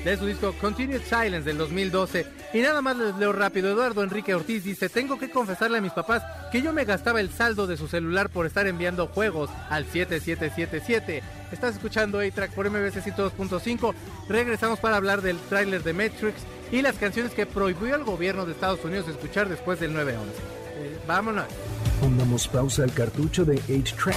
[0.04, 2.26] de su disco Continued Silence del 2012.
[2.52, 3.70] Y nada más les leo rápido.
[3.70, 7.30] Eduardo Enrique Ortiz dice, tengo que confesarle a mis papás que yo me gastaba el
[7.30, 11.22] saldo de su celular por estar enviando juegos al 7777.
[11.52, 13.94] Estás escuchando A-Track por MBC 102.5.
[14.28, 18.52] Regresamos para hablar del tráiler de Matrix y las canciones que prohibió el gobierno de
[18.52, 20.14] Estados Unidos escuchar después del 9-11.
[20.80, 21.46] Eh, vámonos.
[22.00, 24.16] Pongamos pausa al cartucho de 8-Track,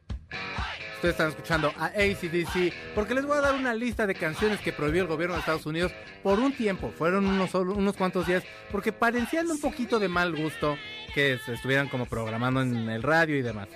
[1.01, 4.71] Ustedes están escuchando a ACDC porque les voy a dar una lista de canciones que
[4.71, 6.93] prohibió el gobierno de Estados Unidos por un tiempo.
[6.95, 10.77] Fueron unos, solo- unos cuantos días porque parecían un poquito de mal gusto
[11.15, 13.67] que se estuvieran como programando en el radio y demás.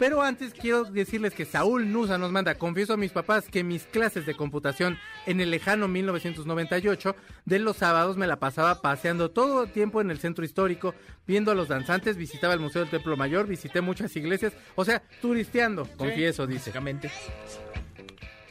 [0.00, 3.84] Pero antes quiero decirles que Saúl Nusa nos manda, confieso a mis papás que mis
[3.84, 9.64] clases de computación en el lejano 1998 de los sábados me la pasaba paseando todo
[9.64, 10.94] el tiempo en el centro histórico,
[11.26, 15.02] viendo a los danzantes, visitaba el Museo del Templo Mayor, visité muchas iglesias, o sea,
[15.20, 16.72] turisteando, confieso, dice.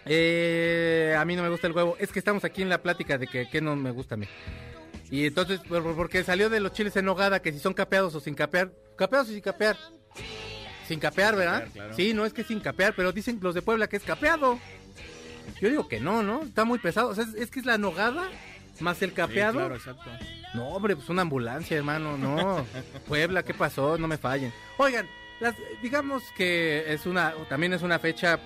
[0.06, 1.96] Eh, a mí no me gusta el huevo.
[2.00, 4.28] Es que estamos aquí en la plática de que, que no me gusta a mí.
[5.12, 8.14] Y entonces, por- por- porque salió de los chiles en nogada, que si son capeados
[8.16, 8.72] o sin capear.
[8.96, 9.76] Capeados o sin capear.
[10.90, 11.60] Sin capear, ¿verdad?
[11.66, 11.94] capear, claro.
[11.94, 14.60] Sí, no es que sin capear, pero dicen los de Puebla que es capeado.
[15.62, 16.44] Yo digo que no, ¿no?
[16.44, 17.10] Está muy pesado.
[17.10, 18.28] O sea, es, es que es la nogada
[18.80, 19.54] más el Sí, capeado.
[19.60, 20.10] claro, exacto.
[20.54, 22.66] No, hombre, pues una ambulancia, hermano, no.
[23.08, 23.98] Puebla, ¿qué pasó?
[23.98, 24.52] No me fallen.
[24.78, 25.08] Oigan,
[25.40, 28.40] las, digamos que es una, también es una fecha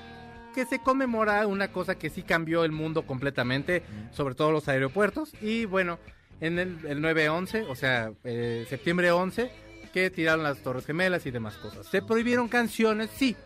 [0.53, 5.33] que se conmemora una cosa que sí cambió el mundo completamente, sobre todo los aeropuertos.
[5.41, 5.97] Y bueno,
[6.41, 9.49] en el, el 9-11, o sea, eh, septiembre 11,
[9.93, 11.85] que tiraron las Torres Gemelas y demás cosas.
[11.85, 13.37] Se prohibieron canciones, sí.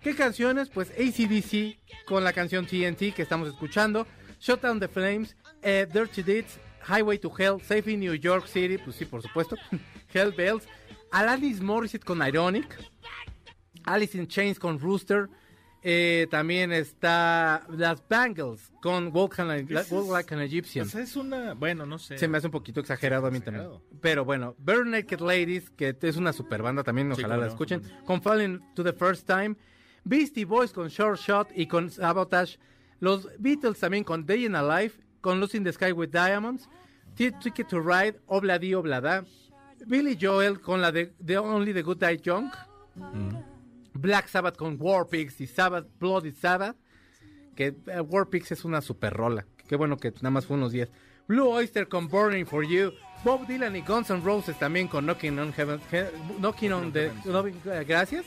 [0.00, 0.70] ¿Qué canciones?
[0.70, 4.06] Pues ACDC con la canción TNT que estamos escuchando,
[4.40, 8.78] Shut Down the Flames, eh, Dirty Deeds, Highway to Hell, Safe in New York City,
[8.78, 9.56] pues sí, por supuesto,
[10.12, 10.64] Hell Bells,
[11.12, 12.76] Alanis Morissette con Ironic,
[13.84, 15.28] Alice in Chains con Rooster,
[15.86, 20.86] eh, también está las Bangles con Walk, like- Walk Like an Egyptian.
[20.88, 21.52] Sea, es una.
[21.54, 22.16] Bueno, no sé.
[22.16, 23.68] Se me hace un poquito exagerado a mí también.
[24.00, 27.50] Pero bueno, Bare Naked Ladies, que es una super banda también, Sí, ojalá la no,
[27.50, 27.82] escuchen.
[27.82, 28.04] no.
[28.06, 29.56] Con Falling to the First Time.
[30.04, 32.58] Beastie Boys con Short Shot y con Sabotage.
[33.00, 36.68] Los Beatles también con Day in a Life, con Lucy in the Sky with Diamonds.
[37.16, 39.24] Ticket to Ride, Obladi Oblada.
[39.86, 42.50] Billy Joel con la de The Only the Good Die Young.
[43.94, 46.76] Black Sabbath con War Pigs y Sabbath, Bloody Sabbath.
[47.56, 49.46] Que eh, War Pigs es una super rola.
[49.68, 50.90] Qué bueno que nada más fue unos días.
[51.26, 52.92] Blue Oyster con Burning for You.
[53.24, 55.80] Bob Dylan y Guns N' Roses también con Knocking on Heaven.
[55.90, 57.10] He- Knocking on the.
[57.24, 58.26] no, eh, gracias.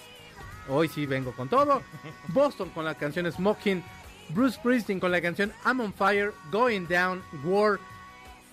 [0.69, 1.83] Hoy sí vengo con todo.
[2.29, 3.83] Boston con la canción Smoking.
[4.29, 6.33] Bruce Springsteen con la canción I'm on Fire.
[6.51, 7.21] Going Down.
[7.43, 7.79] War.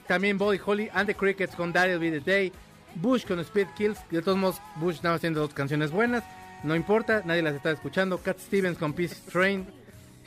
[0.06, 2.52] También Body Holly and the Crickets con That'll Be the Day.
[2.96, 3.98] Bush con Speed Kills.
[4.10, 6.22] De todos modos, Bush estaba haciendo dos canciones buenas.
[6.64, 8.16] No importa, nadie las está escuchando.
[8.16, 9.66] Cat Stevens con Peace Train.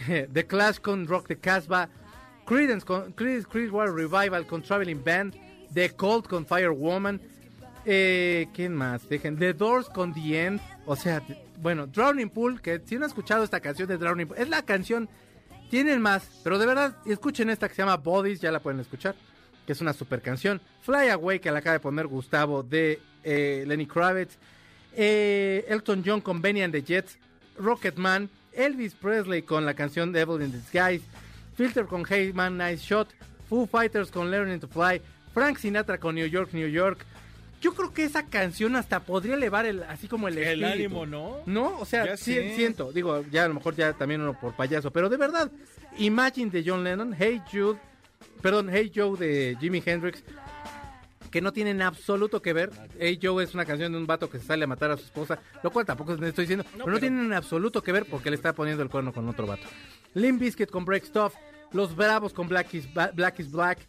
[0.31, 1.89] The Clash con Rock the Casbah.
[2.45, 5.35] Creedence con Creedence Clearwater Revival con Traveling Band.
[5.73, 7.19] The Cold con Firewoman.
[7.85, 9.09] Eh, ¿Quién más?
[9.09, 9.35] Dejen.
[9.39, 10.61] The Doors con The End.
[10.85, 11.23] O sea,
[11.59, 12.61] bueno, Drowning Pool.
[12.61, 15.09] Que si no han escuchado esta canción de Drowning Pool, es la canción.
[15.71, 19.15] Tienen más, pero de verdad, escuchen esta que se llama Bodies, ya la pueden escuchar,
[19.65, 20.61] que es una super canción.
[20.81, 24.37] Fly Away, que la acaba de poner Gustavo de eh, Lenny Kravitz.
[24.97, 27.17] Eh, Elton John con Benny and the Jets.
[27.57, 28.29] Rocketman.
[28.53, 31.01] Elvis Presley con la canción Devil in Disguise,
[31.55, 33.07] Filter con Hey Man Nice Shot,
[33.47, 34.99] Foo Fighters con Learning to Fly,
[35.31, 37.05] Frank Sinatra con New York, New York.
[37.61, 40.73] Yo creo que esa canción hasta podría elevar el, así como el, El espíritu.
[40.73, 41.37] ánimo, ¿no?
[41.45, 44.89] No, o sea, sí- siento, digo, ya a lo mejor ya también uno por payaso,
[44.89, 45.51] pero de verdad,
[45.99, 47.77] Imagine de John Lennon, Hey Jude,
[48.41, 50.23] perdón, Hey Joe de Jimi Hendrix,
[51.31, 52.71] que no tienen absoluto que ver.
[52.99, 55.03] Hey Joe es una canción de un vato que se sale a matar a su
[55.03, 58.29] esposa, lo cual tampoco estoy diciendo, pero, no pero- tienen en absoluto que ver porque
[58.29, 59.67] le está poniendo el cuerno con otro vato.
[60.13, 61.33] Limp Bizkit con Break Stuff,
[61.71, 63.79] Los Bravos con Black is, Black is Black,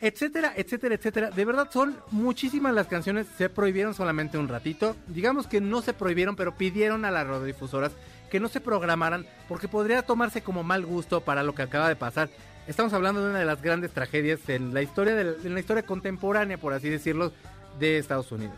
[0.00, 1.30] etcétera, etcétera, etcétera.
[1.30, 4.96] De verdad son muchísimas las canciones, se prohibieron solamente un ratito.
[5.08, 7.92] Digamos que no se prohibieron, pero pidieron a las radiodifusoras
[8.30, 11.96] que no se programaran porque podría tomarse como mal gusto para lo que acaba de
[11.96, 12.28] pasar.
[12.66, 15.82] Estamos hablando de una de las grandes tragedias en la historia de, en la historia
[15.84, 17.32] contemporánea, por así decirlo,
[17.78, 18.56] de Estados Unidos.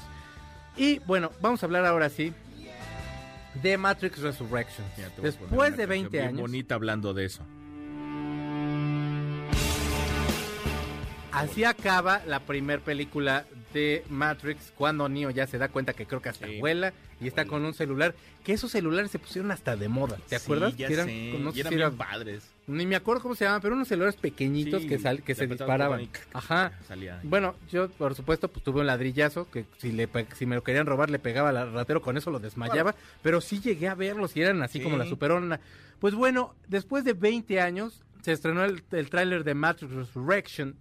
[0.76, 2.32] Y bueno, vamos a hablar ahora sí
[3.62, 4.86] de Matrix Resurrection.
[5.22, 7.42] Después de canción 20 bien años, bonita hablando de eso.
[11.32, 13.44] así acaba la primer película
[13.74, 16.60] de Matrix cuando Neo ya se da cuenta que creo que hasta Sí.
[16.60, 20.36] vuela y está con un celular, que esos celulares se pusieron hasta de moda, ¿te
[20.36, 20.72] acuerdas?
[20.72, 22.42] Sí, ya Que eran- sé, no sé y eran si eran- bien padres.
[22.68, 25.46] Ni me acuerdo cómo se llamaban, pero unos celulares pequeñitos Sí, que, sal- que se
[25.46, 26.00] disparaban.
[26.02, 26.72] y Ajá.
[26.88, 27.20] Salía.
[27.22, 30.86] Bueno, yo por supuesto pues tuve un ladrillazo que si le si me lo querían
[30.86, 34.42] robar le pegaba al ratero con eso lo desmayaba, pero sí llegué a verlos y
[34.42, 34.84] eran así Sí.
[34.84, 35.60] como la superona.
[36.00, 40.74] Pues bueno, después de 20 años se estrenó el, el tráiler de Matrix Resurrection.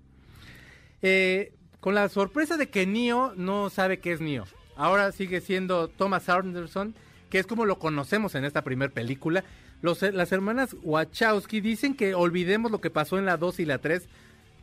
[1.01, 4.45] Eh, con la sorpresa de que Neo no sabe qué es Neo.
[4.75, 6.95] Ahora sigue siendo Thomas Anderson,
[7.29, 9.43] que es como lo conocemos en esta primer película.
[9.82, 13.78] Los, las hermanas Wachowski dicen que olvidemos lo que pasó en la 2 y la
[13.78, 14.07] 3.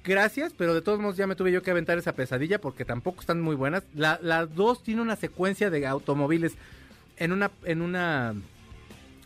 [0.05, 3.21] Gracias, pero de todos modos ya me tuve yo que aventar esa pesadilla porque tampoco
[3.21, 3.85] están muy buenas.
[3.95, 6.55] La, la 2 tiene una secuencia de automóviles
[7.19, 8.35] en una, en una,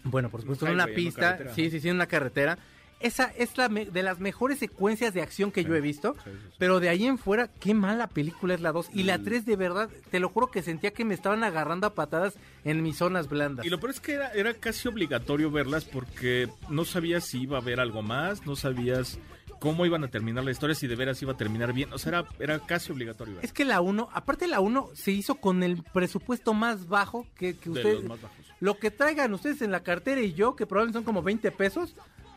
[0.05, 2.59] bueno, por supuesto, en una highway, en una pista, sí, sí, sí, en una carretera.
[2.99, 6.15] Esa es la de las mejores secuencias de acción que yo he visto.
[6.25, 6.55] Sí, sí, sí.
[6.59, 8.89] Pero de ahí en fuera, qué mala película es la 2.
[8.95, 9.07] Y Mm.
[9.07, 12.35] la 3, de verdad, te lo juro que sentía que me estaban agarrando a patadas
[12.65, 13.67] en mis zonas blandas.
[13.67, 17.59] Y lo peor es que era, era casi obligatorio verlas porque no sabías si iba
[17.59, 19.19] a haber algo más, no sabías
[19.61, 21.93] cómo iban a terminar la historia, si de veras iba a terminar bien.
[21.93, 23.39] O sea, era, era casi obligatorio.
[23.43, 27.57] Es que la 1, aparte la 1 se hizo con el presupuesto más bajo que,
[27.57, 27.95] que de ustedes...
[27.97, 28.39] los más bajos.
[28.61, 31.95] Lo que traigan ustedes en la cartera y yo, que probablemente son como 20 pesos,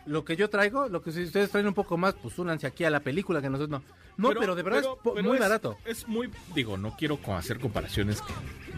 [0.09, 2.83] lo que yo traigo, lo que si ustedes traen un poco más, pues únanse aquí
[2.83, 3.83] a la película que nosotros no.
[4.17, 5.77] No, pero, de verdad pero- es muy barato.
[5.85, 8.33] Es muy, digo, no quiero hacer comparaciones que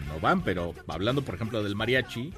[0.06, 2.32] no van, pero hablando, por ejemplo, del mariachi.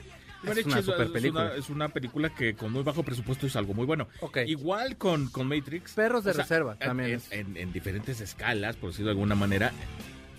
[0.47, 1.45] Es una super película.
[1.47, 4.09] una- es una película que con muy bajo presupuesto es algo muy bueno.
[4.21, 4.39] Ok.
[4.47, 5.93] Igual con, con Matrix.
[5.95, 7.33] Perros de sea, reserva también En, es.
[7.33, 9.73] en- en diferentes escalas, por decirlo de alguna manera.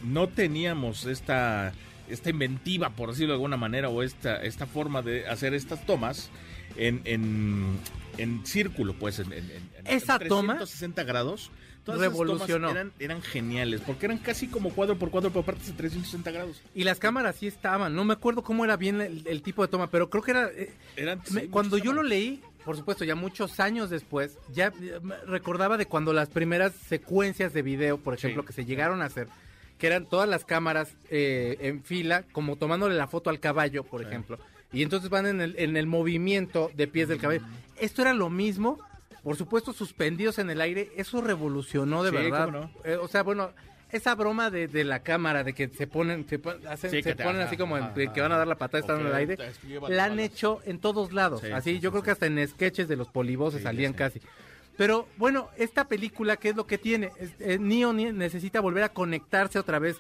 [0.03, 1.73] No teníamos esta,
[2.07, 6.29] esta inventiva, por decirlo de alguna manera, o esta, esta forma de hacer estas tomas
[6.77, 7.79] en, en,
[8.17, 11.51] en círculo, pues, en, en- en- Esa toma 360 grados.
[11.83, 12.69] Todas esas tomas revolucionó.
[12.71, 16.61] Eran, eran geniales, porque eran casi como cuadro por cuadro, pero partes de 360 grados.
[16.73, 17.93] Y las cámaras sí estaban.
[17.95, 20.49] No me acuerdo cómo era bien el, el tipo de toma, pero creo que era...
[20.51, 24.39] eh, Eran, me- sí, cuando muchas yo lo leí, por supuesto, ya muchos años después,
[24.51, 28.47] ya eh, me recordaba de cuando las primeras secuencias de video, por ejemplo, Sí.
[28.47, 29.27] que se llegaron a hacer,
[29.77, 34.01] que eran todas las cámaras eh, en fila, como tomándole la foto al caballo, por
[34.01, 34.07] Sí.
[34.07, 34.39] ejemplo.
[34.75, 37.41] Y entonces van en el, en el movimiento de pies del caballo.
[37.79, 38.79] Esto era lo mismo,
[39.23, 40.91] por supuesto, suspendidos en el aire.
[40.97, 42.49] Eso revolucionó de Sí, verdad.
[42.49, 42.69] no.
[42.83, 43.51] Eh, o sea, bueno,
[43.91, 47.41] esa broma de, de la cámara, de que se ponen, se, hacen- Sí, se ponen
[47.41, 49.37] así como en- ajá, de que van a dar la patada estando en el aire,
[49.89, 51.41] la han hecho en todos lados.
[51.41, 54.19] Sí, así, sí, yo creo que hasta en sketches de los poliboses salían casi.
[54.77, 57.11] Pero bueno, esta película, ¿qué es lo que tiene?
[57.17, 59.97] Es- eh, Neo ne- necesita volver a conectarse otra vez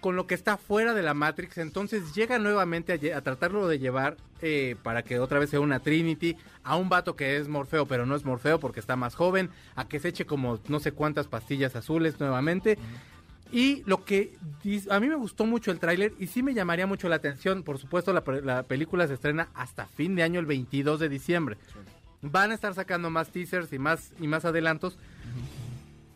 [0.00, 1.58] con lo que está fuera de la Matrix.
[1.58, 6.36] Entonces llega nuevamente a, tratarlo de llevar eh, para que otra vez sea una Trinity.
[6.62, 9.50] A un vato que es Morfeo, pero no es Morfeo porque está más joven.
[9.74, 12.78] A que se eche como no sé cuántas pastillas azules nuevamente.
[13.52, 14.36] Y lo que
[14.90, 17.62] a mí me gustó mucho el tráiler y sí me llamaría mucho la atención.
[17.62, 21.56] Por supuesto, la, la película se estrena hasta fin de año, el 22 de diciembre.
[22.22, 24.98] Van a estar sacando más teasers y más, y más adelantos.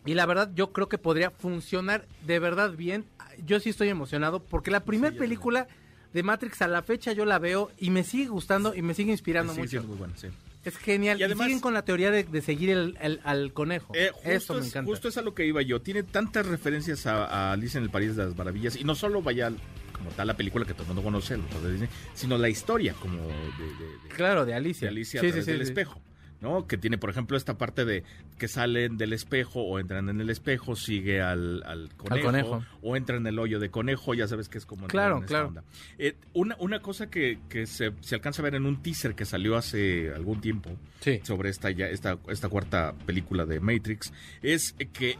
[0.05, 3.05] Y la verdad, yo creo que podría funcionar de verdad bien.
[3.45, 5.67] Yo sí estoy emocionado porque la primera película
[6.13, 9.11] de Matrix a la fecha yo la veo y me sigue gustando y me sigue
[9.11, 9.69] inspirando Sí, mucho.
[9.71, 10.27] sí, es muy bueno, sí.
[10.63, 11.17] Es genial.
[11.17, 13.93] Y Y, además- siguen con la teoría de, de seguir el, el- al conejo.
[13.95, 14.89] Eh, Eso me es, encanta.
[14.91, 15.81] justo es a lo que iba yo.
[15.81, 18.75] Tiene tantas referencias a, a Alice en el País de las Maravillas.
[18.75, 19.51] Y no solo vaya
[19.93, 22.93] como tal la película que todo el mundo conoce, los de Disney, sino la historia
[22.93, 24.89] como de, de- de- Claro, de de Alicia.
[24.89, 25.71] Alicia a Sí, través sí, sí, del sí.
[25.71, 25.99] espejo.
[26.41, 26.67] ¿No?
[26.67, 28.03] Que tiene, por ejemplo, esta parte de
[28.37, 32.63] que salen del espejo o entran en el espejo, sigue al, al, conejo, conejo.
[32.81, 34.87] o entra en el hoyo de conejo, ya sabes que es como...
[34.87, 35.47] Claro, en claro.
[35.49, 35.63] onda.
[35.97, 39.25] Eh, una, una cosa que, que se, se alcanza a ver en un teaser que
[39.25, 41.19] salió hace algún tiempo Sí.
[41.23, 44.11] sobre esta, ya, esta, esta cuarta película de Matrix
[44.43, 45.17] es que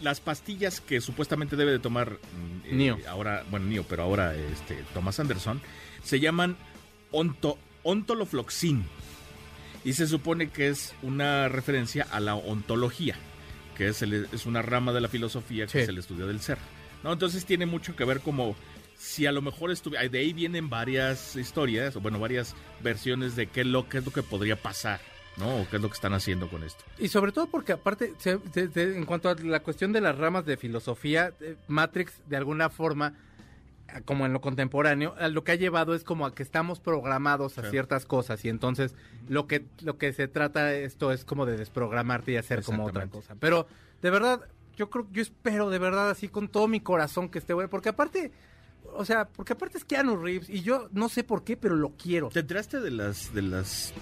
[0.00, 2.98] las pastillas que supuestamente debe de tomar mm, eh, Neo.
[3.08, 5.60] ahora, bueno, Neo, pero ahora este Thomas Anderson,
[6.02, 6.56] se llaman
[7.10, 8.84] onto, ontolofloxin.
[9.84, 13.16] Y se supone que es una referencia a la ontología,
[13.76, 15.78] que es, el- es una rama de la filosofía que Sí.
[15.80, 16.58] es el estudio del ser.
[17.02, 17.12] ¿no?
[17.12, 18.54] Entonces tiene mucho que ver como
[18.96, 20.08] si a lo mejor estuviera...
[20.08, 24.04] De ahí vienen varias historias, o bueno, varias versiones de qué es lo, qué es
[24.04, 25.00] lo que podría pasar,
[25.36, 25.66] ¿no?
[25.68, 26.84] Qué es lo que están haciendo con esto.
[27.00, 30.46] Y sobre todo porque aparte, se- de- en cuanto a la cuestión de las ramas
[30.46, 33.14] de filosofía, eh, Matrix de alguna forma,
[34.04, 37.62] como en lo contemporáneo, lo que ha llevado es como a que estamos programados a
[37.62, 37.70] Sí.
[37.70, 38.94] ciertas cosas y entonces
[39.28, 43.06] lo que lo que se trata esto es como de desprogramarte y hacer como otra
[43.08, 43.34] cosa.
[43.38, 43.66] Pero
[44.00, 44.40] de verdad,
[44.76, 47.90] yo creo, yo espero de verdad así con todo mi corazón que esté bueno, porque
[47.90, 48.32] aparte,
[48.94, 51.90] o sea, porque aparte es Keanu Reeves y yo no sé por qué, pero lo
[51.90, 52.28] quiero.
[52.30, 53.92] ¿Te enteraste de las, de las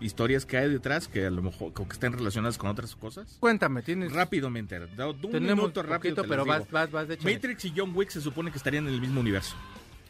[0.00, 3.36] historias que hay detrás que a lo mejor que estén relacionadas con otras cosas?
[3.40, 4.86] Cuéntame, tienes Rápido me entero.
[4.96, 6.16] Da- Un tenemos minuto rápido.
[6.16, 7.16] poquito, pero vas, vas, vas de.
[7.18, 9.54] Matrix y John Wick se supone que estarían en el mismo universo.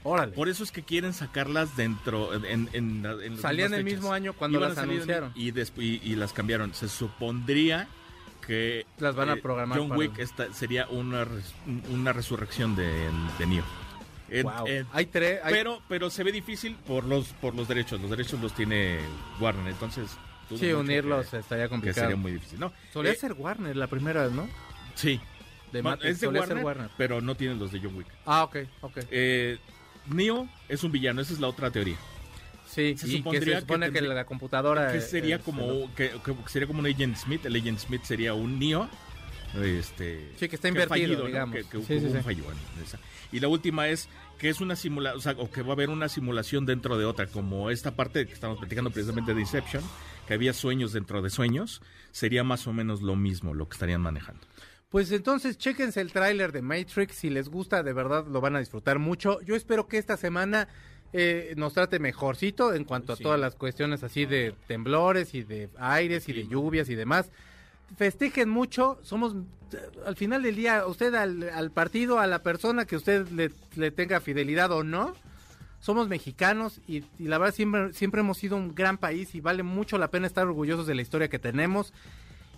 [0.02, 0.32] Órale.
[0.32, 4.70] Por eso es que quieren sacarlas dentro en, en, Salían el mismo año cuando Iban
[4.70, 5.32] las anunciaron.
[5.34, 6.72] y, y, y las cambiaron.
[6.72, 7.86] Se supondría
[8.46, 11.52] que Las van a eh, programar John Wick esta- sería una res-
[11.90, 12.90] una resurrección de,
[13.38, 13.64] de Neo.
[14.30, 14.66] En- Wow.
[14.66, 15.40] en- hay tres.
[15.42, 18.00] hay- pero pero se ve difícil por los por los derechos.
[18.00, 18.98] Los derechos los tiene
[19.40, 20.10] Warner, entonces
[20.56, 22.06] sí, unirlos que- estaría que complicado.
[22.06, 22.58] sería muy difícil.
[22.60, 24.48] No, Solía Eh, ser Warner la primera, ¿no?
[24.94, 25.20] sí.
[25.72, 26.90] De Bueno, Matrix, es de solía Warner, ser Warner.
[26.96, 28.08] pero no tienen los de John Wick.
[28.26, 28.98] Ah, ok, ok.
[29.10, 29.58] Eh,
[30.06, 31.96] Neo es un villano, esa es la otra teoría.
[32.66, 34.92] sí, se y que se supone que que, la computadora...
[34.92, 38.32] que sería eh, como que, que sería como un Agent Smith el Agent Smith sería
[38.34, 38.88] un Neo
[39.54, 41.26] este Sí, que está que invertido, fallido, ¿no?
[41.26, 41.56] digamos.
[41.56, 42.40] que, que Sí, sí, sí.
[42.42, 42.60] bueno.
[43.32, 44.08] Y la última es
[44.38, 47.04] que es una simulación o sea o que va a haber una simulación dentro de
[47.04, 49.82] otra como esta parte que estamos platicando precisamente de Inception
[50.26, 54.00] que había sueños dentro de sueños sería más o menos lo mismo lo que estarían
[54.00, 54.40] manejando
[54.90, 57.14] Pues entonces, chéquense el tráiler de Matrix.
[57.14, 59.40] Si les gusta, de verdad lo van a disfrutar mucho.
[59.42, 60.66] Yo espero que esta semana
[61.12, 63.22] eh, nos trate mejorcito en cuanto Sí.
[63.22, 67.30] a todas las cuestiones así de temblores y de aires y de lluvias y demás.
[67.96, 68.98] Festejen mucho.
[69.02, 69.34] Somos,
[70.06, 73.90] al final del día, usted al, al partido, a la persona que usted le, le
[73.90, 75.14] tenga fidelidad o no,
[75.80, 79.62] somos mexicanos y, y la verdad siempre, siempre hemos sido un gran país y vale
[79.62, 81.92] mucho la pena estar orgullosos de la historia que tenemos.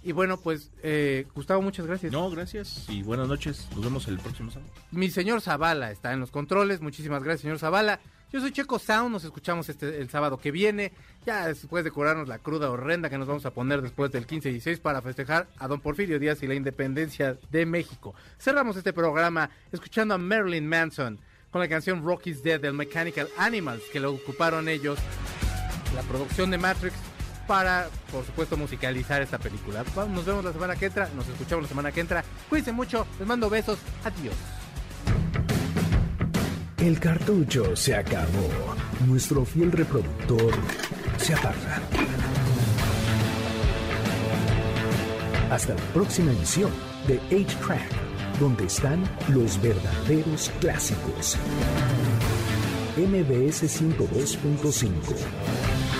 [0.04, 2.12] Y bueno, pues, eh, Gustavo, muchas gracias.
[2.12, 6.18] no gracias y buenas noches nos vemos el próximo sábado Mi señor Zavala está en
[6.18, 6.80] los controles.
[6.80, 8.00] Muchísimas gracias, señor Zavala.
[8.32, 9.12] Yo soy Checo Sound.
[9.12, 10.92] Nos escuchamos este el sábado que viene.
[11.26, 14.48] Ya después de curarnos la cruda horrenda que nos vamos a poner después del 15
[14.48, 18.14] y 16 para festejar a don Porfirio Díaz y la independencia de México.
[18.38, 21.20] Cerramos este programa escuchando a Marilyn Manson
[21.50, 24.98] con la canción Rocky's Dead del Mechanical Animals que lo ocuparon ellos,
[25.94, 26.94] la producción de Matrix,
[27.46, 29.84] para, por supuesto, musicalizar esta película.
[29.94, 32.24] Nos vemos la semana que entra, nos escuchamos la semana que entra.
[32.48, 34.34] Cuídense mucho, les mando besos, adiós.
[36.82, 38.74] El cartucho se acabó.
[39.06, 40.52] Nuestro fiel reproductor
[41.16, 41.80] se apaga.
[45.48, 46.72] Hasta la próxima emisión
[47.06, 47.88] de 8-Track,
[48.40, 51.38] donde están los verdaderos clásicos.
[52.96, 55.91] MBS 102.5